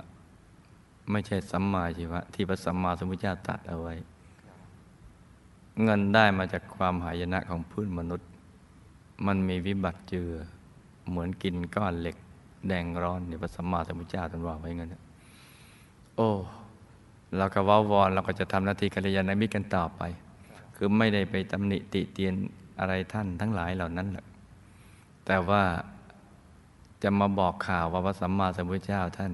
[1.11, 3.95] ไม่ใช่สัมมาชีวะ ที่พระสัมมาสัมพุทธเจ้าตรัดเอาไว้
[5.83, 8.27] เงินได้มาจากความหายนะของพื้นมนุษย์
[9.25, 10.31] มันมีวิบัติเจือ
[11.09, 12.17] เหมือนกินก้อนเหล็ก
[12.67, 15.03] แดงร้อนเนี่ยพระสัมมาสัมพุทธเจ้าตรัสว่าไว้เงั้นนะ
[16.15, 16.29] โอ้
[17.37, 20.01] เราก็ว้าวอนเราก็จะทำหน้าที่กัลยาณมิตรกันต่อไป
[20.75, 22.33] คือไม่ได้ไปตำหนิติเตียน
[22.79, 24.25] อะไรท่านทั้งหลายเหล่านั้นหรอก
[25.25, 25.63] แต่ว่า
[27.03, 29.31] จะมาบอกข่าวว่าพระสัมมาสัมพุทธเจ้าท่าน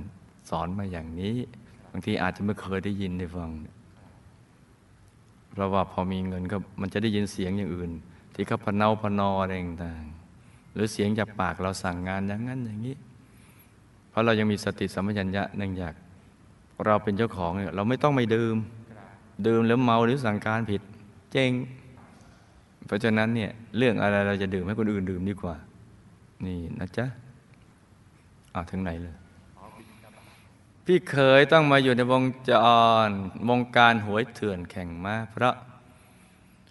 [0.50, 1.36] สอนมาอย่างนี้
[1.92, 3.50] บางทีอาจจะไม่เคยได้ยินได้ฟัง
[5.54, 7.92] เพราะว่าพอมีเงินก็มันจะได้ยินเสียงอย่างอื่น
[8.34, 12.96] ที่เขาพเนาพนออะไรต่างๆหรือเสียงจากปากเราสั่งงานอย่างนั้นอย่างนี้
[14.10, 15.94] เพราะเรายังมีสติสัมปชัญญะเนื่องจาก
[16.86, 18.56] เราเป็นเจ้าของเนี่ยเราไม่ต้องไม่ดื่ม
[19.48, 20.82] ดื่มแล้วเมาหรือสั่งการผิด
[21.32, 21.52] เจ๊ง
[22.86, 25.56] เพราะฉะนั้นเนี่ยเรื่องอะไรเราจะดื่มให้คนอื่นดื่มดีกว่า
[26.46, 27.06] นี่นะจ๊ะ
[28.54, 29.16] อ่าถึงไหนเลย
[30.86, 32.52] พี่เคยต้องมาอยู่ในวงจ
[33.08, 33.10] ร
[33.50, 35.56] วงการหวยเถื่อนแข่งมาเพราะ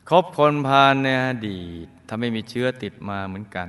[0.09, 3.69] คบคนพาลในอดีตทำให้มีเชื้อติดมาเหมือนกัน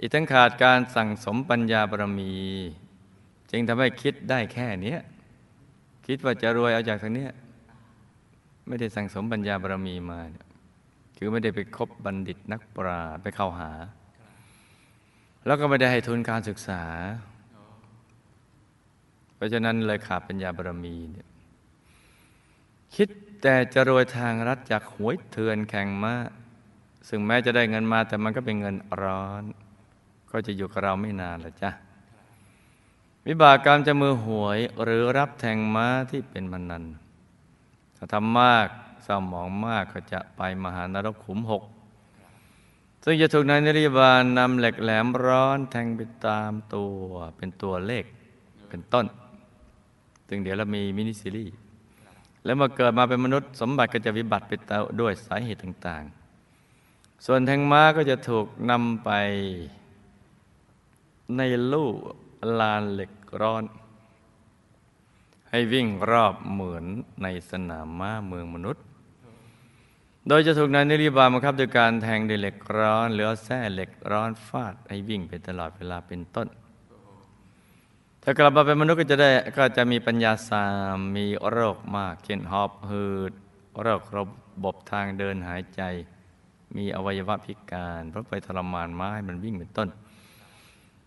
[0.00, 2.34] อีกทั้งขาดการสั่งสมปัญญาบารมี
[3.50, 4.96] จึงทำให้คิดได้แค่นี้
[6.06, 7.32] คิดว่าจะรวยเอาจากทางเนี้ย
[8.66, 10.20] ไม่ได้สั่งสมปัญญาบารมีมา
[11.16, 13.70] คือไม่ได้ไปคบบัณฑิตนักปราไปเข้าหา
[15.46, 16.82] แล้วก็ไม่ได้ให้ทุนการศึกษา
[19.34, 21.28] เพราะฉะนั้นเลยขาดปัญญาบารมีเนี่ย
[22.96, 23.08] คิด
[23.42, 26.14] แต่จะรวยทางรัฐจากหวยเถื่อนแข่งมา
[27.08, 29.42] ซึ่งแม้จะได้เงินมาแต่มันก็เป็นเงินร้อน
[30.30, 31.70] ก็จะอยู่กับเราไม่นานละจ้ะ
[33.26, 36.84] วิบากกรรมจะมือหวยหรือรับแทงม้าที่เป็นมันนัน
[37.96, 38.66] ถ้าทำมาก
[39.04, 41.62] เศร้าหมองมากก็จะไปมหานรกขุมหก
[43.04, 46.96] ซึ่งจะถูกนายนิริบาลนำเหล็กแหลมร้อนแทงไปตามตัว
[47.36, 48.04] เป็นตัวเลข
[48.68, 49.06] เป็นต้น
[50.28, 51.54] ซึ่งเดี๋ยวเรามีมินิซีรีส์
[52.44, 54.52] แล้วมาเกิดมาเป็นมนุษย์สมบัติก็จะวิบัติไป
[55.00, 56.02] ด้วยสาเหตุต่าง
[56.64, 59.10] ๆ ส่วนแทงม้าก็จะถูกนำไป
[61.36, 61.40] ใน
[61.72, 61.90] ลู่
[62.60, 63.64] ลานเหล็กร้อน
[65.50, 66.84] ให้วิ่งรอบเหมือน
[67.22, 68.82] ในสนามม้าเมืองมนุษย์
[70.28, 76.48] โดยจะถูกนายนิริบาลบังคับโดยการแทงด้วยเหล็กร้อนหรือแส้เหล็กร้อนฟาดให้วิ่งไปตลอดเวลาเป็นต้น
[78.28, 83.32] ถ้ากลับมาเป็นมนุษย์ก็จะได้ก็จะมีปัญญาสามมีโรคมากเช่นหอบหืด
[83.82, 84.24] โรคระ
[84.64, 85.82] บบทางเดินหายใจ
[86.76, 89.88] มีอวัยวะพิการ เพราะไปทรมานม้ามันวิ่งเป็นต้น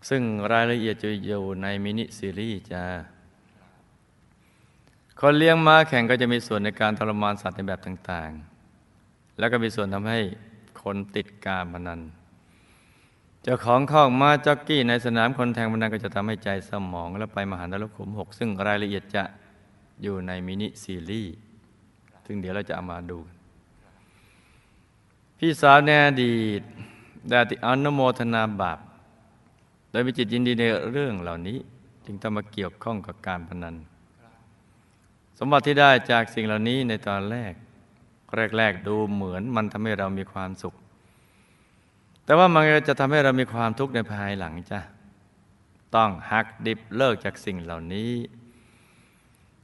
[0.08, 2.82] ซึ่งรายละเอียดจะอยู่ในมินิซีรีส์จะ
[5.20, 8.30] คนเลี้ยงม้าแข่งก็จะมีส่วนในการทรมานสัตว์ในแบบต่าง
[8.84, 10.18] ๆ แล้วก็มีส่วนทำให้
[10.82, 12.02] คนติดการพนัน
[13.44, 19.24] เจ้าของข้องมาจ็อกกี้ในสนามคนแทงพนันก็จะทำให้ใจสมอง และไปมหานรกขุมหกซึ่งรายละเอียดจะ
[20.02, 21.34] อยู่ในมินิซีรีส์
[22.26, 23.18] ซึ่งเดี๋ยวเราจะเอามาดู
[25.38, 26.62] พี่สาวในอดีต
[27.28, 28.78] ได้ติอนุโมทนาบาป
[29.90, 31.58] โดยมีจิตยินดีในเรื่องเหล่านี้
[32.04, 33.74] จึงต้องมาเกี่ยวข้องกับการพนัน
[35.38, 37.52] สมบัติที่ได้จากสิ่งเหล่านี้ในตอนแรก
[38.56, 40.74] แรกๆดูเหมือนมันทำให้เรามีความสุข
[42.24, 44.80] แต่ว่ามันจะทำให้เรามีความทุกข์ในภายหลังจ้ะ
[45.94, 48.12] ต้องหักดิบเลิกจากสิ่งเหล่านี้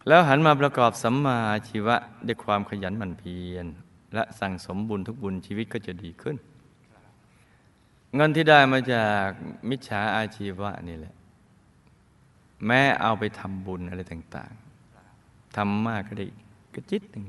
[0.08, 3.66] แล้วหันมาประกอบสัมมาอาชีวะด้วยความขยันหมั่นเพียร
[4.14, 6.36] และสั่งสมบุญทุกบุญชีวิตก็จะดีขึ้น
[8.14, 9.28] เงินที่ได้มาจาก
[9.68, 11.14] มิจฉาอาชีวะนี่แหละ
[12.66, 16.26] แม้เอาไปทำบุญอะไรต่างๆทำมากก็ได้
[16.74, 17.24] กระจิตหนึ่ง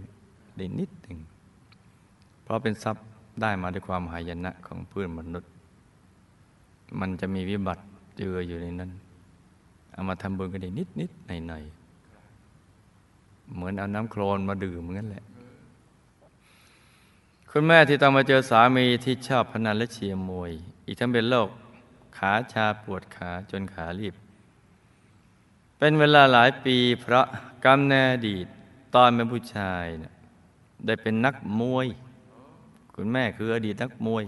[0.57, 1.19] ได้นิดหนึ่ง
[2.43, 3.05] เพราะเป็นทรัพย์
[3.41, 5.51] ได้มาด้วยความหายนะของเพื่อนมนุษย์
[6.99, 7.83] มันจะมีวิบัติ
[8.17, 8.91] เจืออยู่ในนั้น
[9.91, 11.63] เอามาทำบุญก็ได้นิดนิดหน่อยหน่อย
[13.53, 15.25] เหมือนเอาน้ำโคลนมาดื่มเหมือนกันแหละ
[17.51, 20.51] คุณแม่ที่ต้องมาเจอสามีที่ชอบพนันและเชียร์มวย
[20.85, 21.49] อีกทั้งเป็นโรค
[22.17, 24.15] ขาชาปวดขาจนขารีบ
[25.77, 27.25] เป็นเวลาหลายปีเพราะ
[27.65, 28.47] กรรมในอดีต
[28.95, 30.13] ตอนเป็นผู้ชายเนี่ย
[30.85, 31.87] ได้เป็นนักมวย
[33.01, 34.23] คุณแม่คืออดีตนักมวย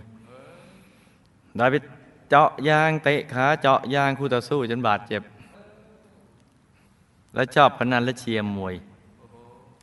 [1.58, 1.76] ได้ไป
[2.30, 5.22] เจาะยางเตะขาเจาะยางคู่ต่อสู้จนบาดเจ็บ
[7.34, 8.76] และชอบพนันและเชียร์มวย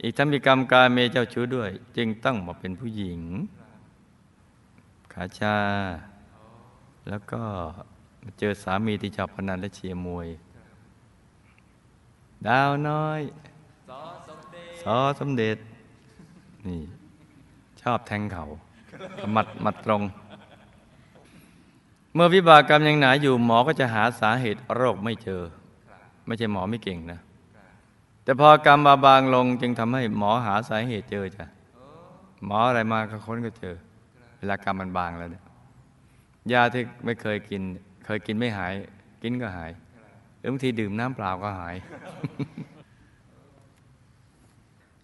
[0.02, 3.20] อีกทั้งมีกรรมการเมเจ้าชู้ด้วย จึงต้องมาเป็นผู้หญิง
[5.12, 5.58] ขาชา
[7.08, 7.42] แล้วก็
[8.38, 10.28] เจอสามีที่ชอบพนันและเชียร์มวย
[12.46, 13.20] ดาวน้อย
[14.82, 15.56] ซอสมเด็จ
[16.66, 16.80] นี่
[17.82, 18.44] ชอบแทงเขา
[19.32, 20.02] หมัดหมัดตรง
[22.14, 25.42] เมื่อวิบากกรรมยังหนาอยู่หมอก็จะหาสาเหตุโรคไม่เจอ
[26.26, 27.20] ไม่ใช่หมอไม่เก่งนะ
[28.24, 31.44] แต่พอกรรมมาบางลงจึงทำให้หมอหาสาเหตุเจอจ้ะ
[32.46, 33.74] หมออะไรมาก็ค้นก็เจอ
[34.38, 35.44] เวลากรรมมันบางแล้วเนี่ย
[36.52, 37.62] ยาที่ไม่เคยกิน
[38.04, 38.72] เคยกินไม่หาย
[39.22, 39.70] กินก็หาย
[40.38, 41.76] หรือบางทีดื่มน้ำเปล่าก็หาย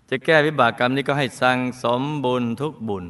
[0.08, 3.04] จะแก้วิบากกรรมนี้ก็ให้สั่งสมบุญทุกบุญ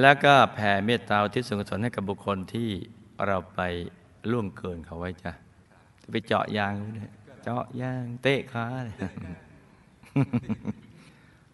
[0.00, 2.70] แล้วก็แผ่เมตตาอุที่ส่วนกุศลให้กับบุคคลที่
[3.26, 3.60] เราไป
[4.30, 5.32] ล่วงเกินเขาไว้จ้ะ
[6.12, 6.74] ไปเจาะยาง
[7.42, 8.96] เจาะยางเตะขาเนี่ย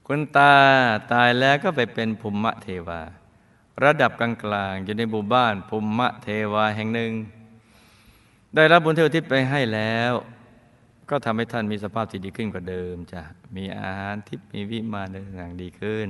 [0.07, 0.55] คุณตา
[1.13, 3.01] ตายแล้วก็ไปเป็นภูมิเทวา
[3.85, 7.13] ระดับกลางๆอยู่ในหมู่บ้านภูมิเทวาแห่งหนึ่ง
[8.55, 10.13] ได้รับบุญเทวทิพย์ไปให้แล้ว
[11.11, 13.23] ก็ทำให้ท่านมีสภาพที่ดีขึ้นกว่าเดิมจ้ะ
[13.57, 16.09] มีอาหารทิพย์มีวิมานต่างดีขึ้น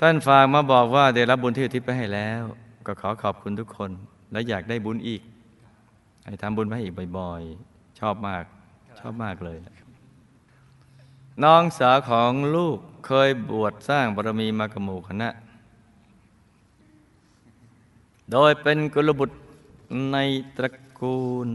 [0.00, 2.42] ท่านฝากมาบอกว่าได้รับบุญเทวทิพย์ไปให้แล้ว
[2.86, 3.90] ก็ขอขอบคุณทุกคน
[4.32, 5.22] และอยากได้บุญอีก
[6.24, 8.44] ให้ทำบุญมาให้อีกบ่อยๆ ชอบมาก
[9.00, 9.58] ชอบมากเลย
[11.44, 15.28] น้องสาวของลูกเคยบวชสร้างบารมีมากบหมู่คณะ
[18.32, 19.36] โดยเป็นกุลบุตร
[20.12, 20.16] ใน
[20.56, 21.50] ตระกูล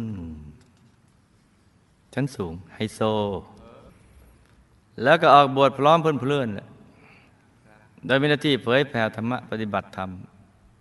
[2.14, 3.00] ชั้นสูงไฮโซ
[5.04, 6.73] แล้วก็ออกบวชพร้อมเพื่อนๆ
[8.06, 10.10] โดยมีหน้าที่เผยแผ่ธรรมะปฏิบัติธรรม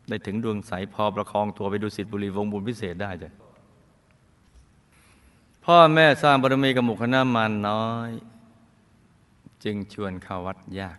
[0.09, 3.31] ได้ถึงดวงใสพอประคองตัวไปดูสิทธิบุรีวงบุญพิเศษได้จ้ะ
[5.65, 8.11] พ่อแม่สร้างบารมีกับหมู่คณะมารน้อย
[9.65, 10.99] จึงชวนเข้าวัดยาก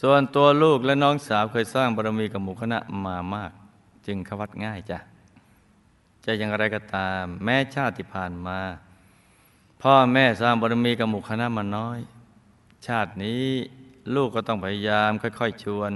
[0.00, 3.52] ส่วนตัวลูกและน้องสาวเคยสร้างบารมีกับหมู่คณะมามาก
[4.06, 4.98] จึงเข้าวัดง่ายจ้ะ
[6.24, 8.58] จะอย่างไรก็ตาม แม้ชาติผ่านมา
[9.82, 11.98] พ่อแม่สร้างบารมีกับหมู่คณะมาน้อย
[12.86, 13.48] ชาตินี้
[14.14, 15.90] ลูกก็ต้องพยายามค่อย ๆ ชวน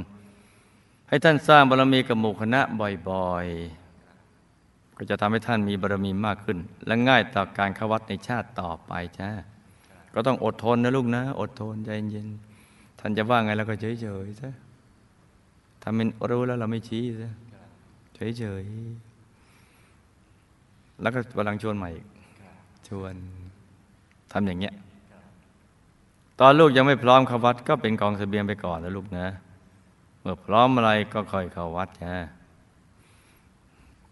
[1.08, 2.60] ให้ท่านสร้างบารมีกับหมู่คณะ
[3.08, 9.30] บ่อยๆ ก็จะทำให้ท่านมีบารมีมากขึ้น และง่ายต่อการเข้าวัดในชาติต่อไปจ้า
[10.14, 14.50] ก็ต้องอดทนนะลูกนะ อดทนใจเย็นๆท่านจะว่าไงเราก็เฉยๆซะ
[15.82, 17.32] ถ้ามันรู้แล้วเราไม่ชี้ซะ
[18.38, 22.06] เฉยๆแล้วก็วันหลังชวนใหม่อีก
[22.88, 23.14] ชวน
[24.32, 24.74] ทำอย่างเงี้ย
[26.44, 29.26] ตอนลูกยังไม่พร้อมเข้าวัด ก็เป็นกองเสบียงไปก่อนนะลูกนะ
[30.20, 32.16] เมื่อพร้อมอะไรก็ค่อยเข้าวัดนะ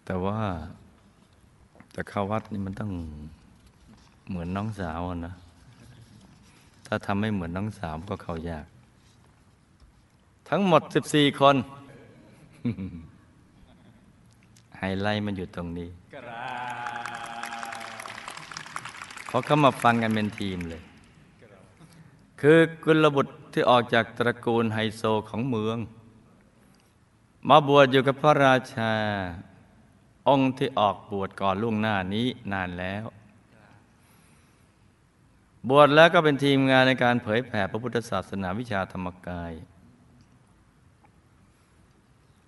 [0.05, 0.39] แต่ว่า
[1.95, 2.91] จะเข้าวัดนี่มันต้อง
[4.29, 5.33] เหมือนน้องสาวนะ
[6.85, 8.65] ถ้าทำไม่เหมือนน้องสาวก็เข้ายาก
[10.49, 11.55] ทั้งหมด14คน
[14.77, 15.89] ไฮไลท์มันอยู่ตรงนี้
[19.27, 20.81] เขาเข้ามาฟังกันเป็นทีมเลย
[22.41, 25.77] คือกุลบุตรที่ออกจากตระกูลไฮโซของเมือง
[27.49, 28.93] มาบวชอยู่กับพระราชา
[30.27, 33.05] องค์ที่ออกบวชก่อนล่วงหน้านี้นานแล้ว
[35.69, 39.53] บวชแล้วก็เป็นทีมงานในการเผยแผ่พระพุทธศาสนาวิชาธรรมกาย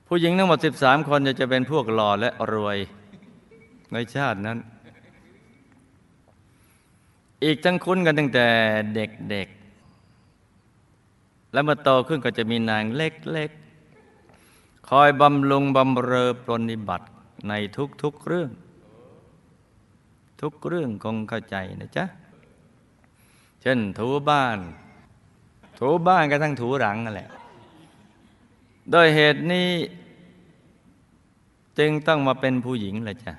[0.07, 2.77] ผู้หญิงทั้งหมด 13 คนจะจะเป็นพวกหล่อและรวย
[3.93, 4.57] ในชาตินั้น
[7.43, 8.47] อีกทั้งคุ้นกันตั้งแต่
[8.95, 9.62] เด็กๆ
[11.53, 17.07] และเมื่อโตขึ้นก็จะมีนางเล็กๆ คอยบำรุงบำเรอปรนิบัติ
[17.47, 17.53] ใน
[18.01, 18.49] ทุกๆเรื่อง
[20.41, 22.05] ทุกเรื่องคงเข้าใจนะจ๊ะ
[23.61, 24.59] เช่นถูบ้าน
[25.79, 27.29] ถูบ้านก็ทั้งถูหลังนั่นแหละ
[28.91, 29.69] โดยเหตุนี้
[31.79, 33.33] จึงต้องมาเป็นผู้หญิงแหละจ้ะ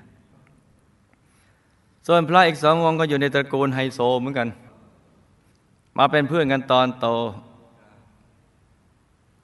[2.07, 4.47] ส่วนพระอีกสององค์ก็อยู่ในตระกูลไฮโซเหมือนกัน
[5.97, 7.07] มาเป็นเพื่อนกันตอนโต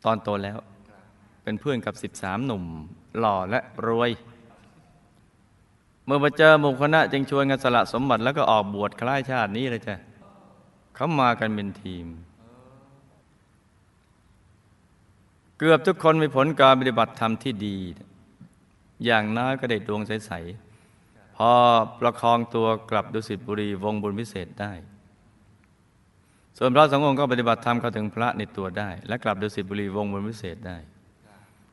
[0.05, 0.57] ตอนโตแล้ว
[1.43, 2.63] เป็นเพื่อนกับสิบสามหนุ่ม
[3.19, 4.11] หล่อและรวย
[6.05, 9.95] เมื่อมาเจอหมู่คณะจึงชวนกันสละสมบัติแล้วก็ออกบวชคล้ายชาตินี้เลยจ้ะ
[10.95, 12.05] เขามากันเป็นทีม
[15.57, 17.77] เกือบทุกคนมีผลการปฏิบัติธรรมที่ดี
[19.05, 20.31] อย่างน้อยก็ได้ดวงใส
[20.85, 21.51] ๆ พอ
[21.99, 24.71] ประคองตัวกลับดุสิตบุรีวงบุญพิเศษได้
[26.57, 30.77] ส่วนพระสององค์ก็ปฏิบัติธรรมเข้าถึงพระในตัวได้ และกลับดุสิตบุรีวงบุญพิเศษได้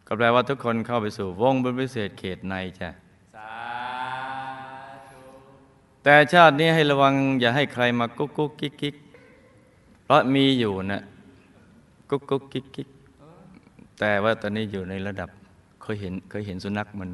[0.06, 2.88] ก็แปลว่าทุกคนเข้าไปสู่วงบุญพิเศษเขตในจ้ะ
[3.36, 3.52] สา
[5.08, 5.20] ธุ
[6.02, 8.94] แต่ชาตินี้ให้ระวังอย่าให้ใครมากุ๊กกุ๊กกิ๊กกิ๊ก
[10.04, 11.02] เพราะมีอยู่นะ
[12.10, 12.88] กุ๊กกุ๊กกิ๊กกิ๊ก
[13.98, 15.30] แต่ว่าตอนนี้อยู่ในระดับ
[15.82, 17.10] เคยเห็นเคยเห็นสุนัขมัน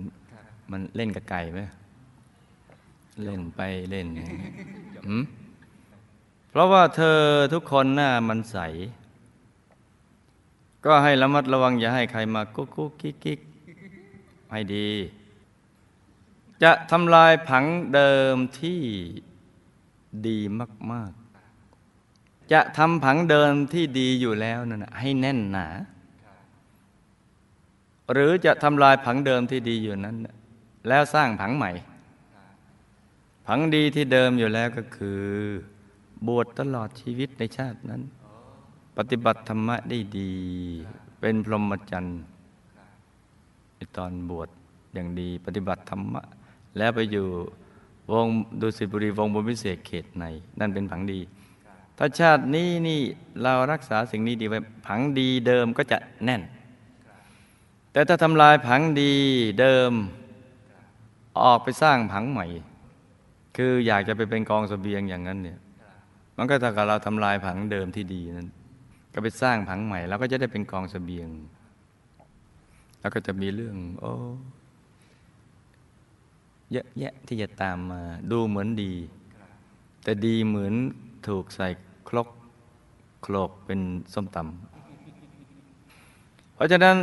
[0.70, 1.60] มันเล่นกับไก่ไหม
[3.24, 3.60] เล่นไป
[3.90, 4.06] เล่น
[5.06, 5.22] หืม
[6.54, 7.20] เพราะว่าเธอ
[7.52, 8.56] ทุกคนหน้ามันใส
[10.84, 13.40] ก็ให้ระมัดระวังอย่าให้ใครมากุ๊กกุ๊กกิ๊กกิ๊ก
[14.50, 14.90] ให้ดี
[16.62, 18.80] จะทำลายผังเดิมที่
[20.26, 20.38] ดี
[20.92, 21.12] มาก
[21.80, 25.66] ๆ จะทำผังเดิมที่ดีอยู่แล้วนั่นให้แน่นหนา
[28.12, 30.16] หรือจะทำลายผังเดิมที่ดีอยู่นั้น
[30.88, 31.70] แล้วสร้างผังใหม่
[33.46, 35.24] ผังดีที่เดิมอยู่แล้วก็คือ
[36.26, 38.02] บวชตลอดชีวิตในชาตินั้น
[38.96, 40.32] ปฏิบัติธรรมะได้ดี
[41.20, 42.20] เป็นพรหมจรรย์
[43.74, 44.48] ในตอนบวช
[44.94, 46.22] อย่างดีปฏิบัติธรรมะ
[46.78, 47.26] แล้วไปอยู่
[48.12, 48.26] วง
[48.60, 50.24] ดุสิตบุรีวงบุญพิเศษเขตใน
[50.60, 51.20] นั่นเป็นผังดี
[51.98, 53.00] ถ้าชาตินี้นี่
[53.42, 56.42] เรารักษาสิ่งนี้ดีไว้ผังดีเดิมก็จะแน่น
[57.92, 59.12] แต่ถ้าทำลายผังดี
[59.60, 59.92] เดิม
[61.42, 62.46] ออกไปสร้างผังใหม่
[63.56, 65.58] คืออยากจะไปเป็นกองสเสบียงอย่างนั้นเนี่ย
[66.36, 68.48] มันก็ถ้ากับเราทำลายผังเดิมที่ดีนั้น
[69.12, 71.28] ก็ไปสร้างผังใหม่เราก็จะได้เป็นกองสเสบียง
[73.00, 74.12] แล้วก็จะมีเรื่อง โอ้
[76.72, 78.92] เยอะแยะที่จะตามมา ดูเหมือนดี
[80.02, 80.74] แต่ดีเหมือน
[81.26, 81.68] ถูกใส่
[82.08, 82.28] ครก
[83.22, 83.80] โคลกเป็น
[84.12, 86.96] ส้มตำเพราะฉะนั้น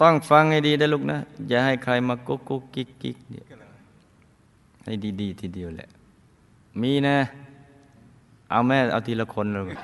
[0.00, 3.44] ต้องฟังให้ดีได้ลูกนะ อย่าให้ใครมากุ๊กกุ๊กกิ๊กกิ๊กเนี่ย
[4.84, 5.88] ให้ดี ๆ ทีเดียวแหละ
[6.82, 7.16] มีนะ
[8.50, 9.78] เอาแม่เอาทีละคนเลย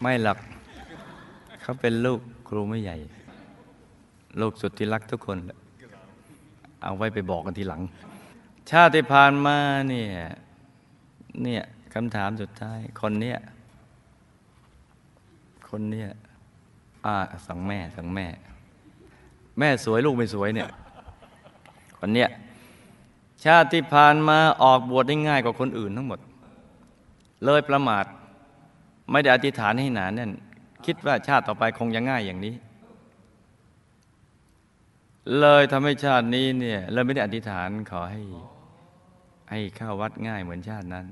[0.00, 0.38] ไม่หลัก
[1.62, 2.96] เขาเป็นลูกครูไม่ใหญ่
[4.40, 5.38] ลูกสุดที่รักทุกคน
[6.82, 7.82] เอาไว้ไปบอกกันทีหลัง
[8.70, 9.56] ชาติผ่านมา
[9.88, 10.10] เนี่ย
[11.42, 11.62] เนี่ย
[11.94, 13.38] คำถามสุดท้าย คนเนี้ย
[15.68, 16.08] คนเนี้ย
[17.04, 17.14] อ่า
[17.46, 18.26] สองแม่สองแม่
[19.58, 20.68] แม่สวยลูกไม่สวยเนี่ย
[21.98, 22.28] คนเนี้ย
[23.44, 26.20] ชาติที่ผ่านมาออกบวชได้ง่ายกว่าคนอื่นทั้งหมด
[27.44, 28.04] เลยประมาท
[29.10, 30.30] ไม่ได้อธิษฐานให้หนาแน่น
[30.86, 32.54] คิดว่าชาติต่อไปคงจะง่ายอย่างนี้
[35.40, 38.22] เลยทำให้ชาตินี้เนี่ยเลยไม่ได้อธิษฐานขอให้
[39.50, 41.06] ให้เข้าวัดง่ายเหมือนชาตินั้น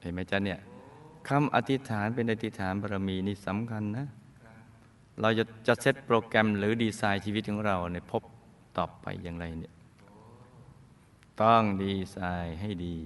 [0.00, 0.60] เห็นไหมจ๊ะเนี่ย
[1.28, 4.06] คำอธิษฐานเป็นอธิษฐานบารมีนี่สำคัญนะ
[5.20, 8.22] เราจะจะเซตโปรแกรมหรือดีไซน์ชีวิตของเราเนี่ยพบ
[8.76, 9.72] ต่อไปอย่างไรเนี่ย
[11.42, 12.96] ต้องดีไซน์ให้ดี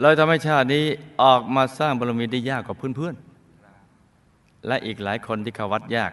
[0.00, 0.84] เลยทำให้ชาตินี้
[1.22, 6.12] ออกมาสร้างบารมีได้ยากกว่าเพื่อนๆ และอีกหลายคนที่เขาวัดยาก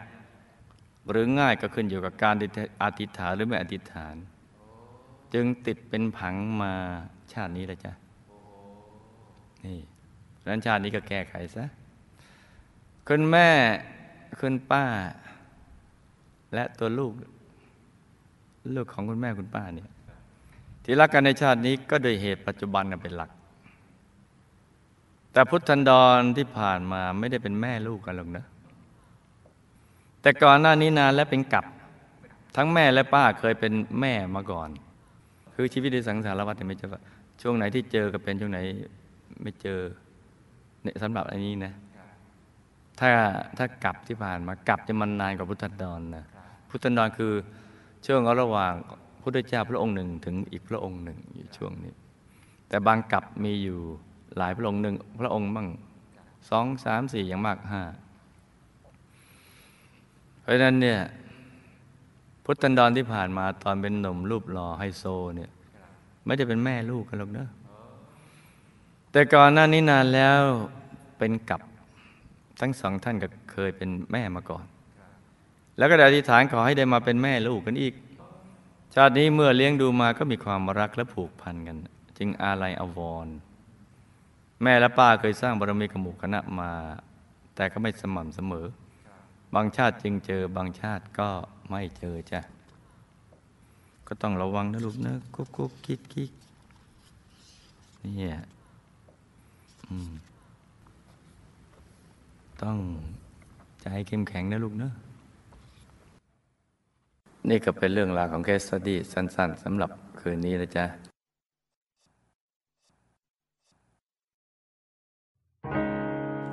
[1.10, 2.36] หรือง่ายก็ขึ้นอยู่กับการ
[2.84, 4.16] อธิษฐานหรือไม่อธิษฐาน
[5.34, 6.74] จึงติดเป็นผังมา
[7.34, 7.94] ชาตินี้แล้วจ้ะ
[9.66, 9.80] นี่
[10.38, 11.66] เพราะนั้นชาตินี้ก็แก้ไขซะ
[13.08, 13.50] คุณแม่
[14.40, 14.86] คุณป้า
[16.54, 17.12] และตัวลูก
[18.76, 19.90] ลูกของคุณแม่คุณป้าเนี่ย
[20.84, 23.30] ที่รักกันในชาตินี้ก็โดยเหตุปัจจุบันเป็นหลัก
[25.32, 28.46] แต่พุทธันดรที่ผ่านมาไม่ได้เป็นแม่ลูกกันหรอกนะ
[30.22, 31.66] แต่ก่อนหน้านี้นานและเป็นกับ
[32.56, 34.70] ทั้งแม่และป้าเคยเป็นแม่มาก่อน
[35.56, 37.02] คือชีวิตในสังสารวัฏไม่ใช่ว่า
[37.42, 38.60] ช่วงไหนที่เจอก็เป็นช่วงไหน
[39.42, 39.80] ไม่เจอ
[40.84, 41.74] เนี่ยสำหรับอันนี้นะ
[43.00, 43.10] ถ้า
[43.58, 46.26] ถ้ากลับที่ผ่านมากลับจะมันนานกว่าพุทธันดรนะ
[46.70, 47.34] พุทธันดรคือ
[48.10, 48.74] ช่วงระหว่าง
[49.22, 51.94] พุทธเจ้าพระองค์หนึ่งถึงอีกพระองค์หนึ่งอยู่ช่วงนี้
[52.70, 53.80] แต่บางกับมีอยู่
[54.38, 55.68] หลายพระองค์หนึ่งพระองค์บ้าง
[56.50, 57.84] สองสามสี่อย่างมากห้า
[60.42, 61.00] เพราะฉะนั้นเนี่ย
[62.44, 65.04] พุทธันดรที่ผ่านมาตอนเป็นหนุ่มรูปหล่อไฮโซ
[65.36, 65.50] เนี่ย
[66.26, 67.50] ไม่ได้เป็นแม่ลูกกันหรอกเนอะ
[69.12, 70.42] แต่ก่อนหน้านี้นานแล้ว
[71.18, 71.62] เป็นกับ
[72.60, 74.66] ทั้งสองท่านก็เคยเป็นแม่มาก่อน
[75.78, 77.94] แล้วก็ได้อธิษฐานขอให้ได้มาเป็นแม่ลูกกันอีก
[78.96, 81.78] ชาตินี้เมื่อเลี้ยงดูมาก็มีความรักและผูกพันกัน
[82.18, 83.28] จึงอาลัยอววร
[84.64, 86.72] แม่และป้าเคยสร้างบารมีกหมู่คณะมา
[87.56, 88.66] แต่ก็ไม่สม่ำเสมอ
[89.56, 91.30] บางชาติจึงเจอบางชาติก็
[91.70, 92.42] ไม่เจอจ้ะ
[94.08, 96.32] ก็ต้องระวังนะลูกนะกุ๊กกุ๊กกิ๊กกิ๊ก
[98.04, 98.30] นี่
[102.62, 102.78] ต้อง
[103.82, 104.94] ใจเข้มแข็งนะลูกเนะ
[107.50, 110.86] นี่ก็เป็นเรื่องราวของ case study สั้น ๆสำหรับคืนนี้นะจ๊ะ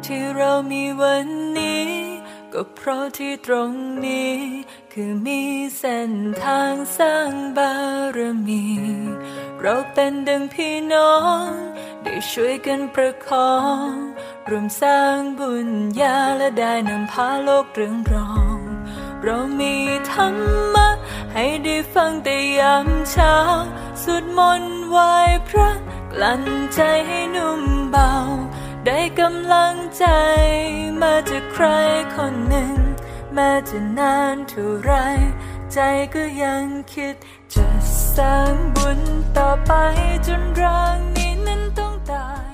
[0.05, 1.27] ที่เรามีวัน
[1.59, 1.87] นี้
[2.53, 3.71] ก็เพราะที่ตรง
[4.07, 4.35] นี้
[4.93, 5.41] คือมี
[5.79, 7.73] เส้นทางสร้างบา
[8.17, 8.65] รมี
[9.61, 11.15] เราเป็นดังพี่น้อ
[11.45, 11.47] ง
[12.03, 13.55] ได้ช่วยกันประคอ
[13.87, 13.89] ง
[14.51, 15.69] รวมสร้างบุญ
[16.01, 18.44] ญาและได้นำพาโลกเรื่องรอง
[19.25, 19.75] เรามี
[20.13, 20.37] ธรร
[20.75, 20.89] มะ
[21.33, 23.35] ให้ได้ฟังแต่ยามเช้า
[24.03, 25.15] สวดมนต์ไหว้
[25.49, 25.71] พระ
[26.13, 26.45] กลั่น
[26.75, 28.13] ใจให้นุ่มเบา
[28.87, 30.07] ได้กำลังใจ
[31.03, 31.67] มาจากใคร
[32.15, 32.75] คนหนึ่ง
[33.35, 34.93] แม้จะนานเท่าไร
[35.73, 35.79] ใจ
[36.15, 37.15] ก็ยังคิด
[37.55, 37.67] จะ
[38.17, 39.01] สร้างบุญ
[39.39, 39.73] ต่อไป
[40.27, 42.54] จนร่างนี้นั้นต้องตาย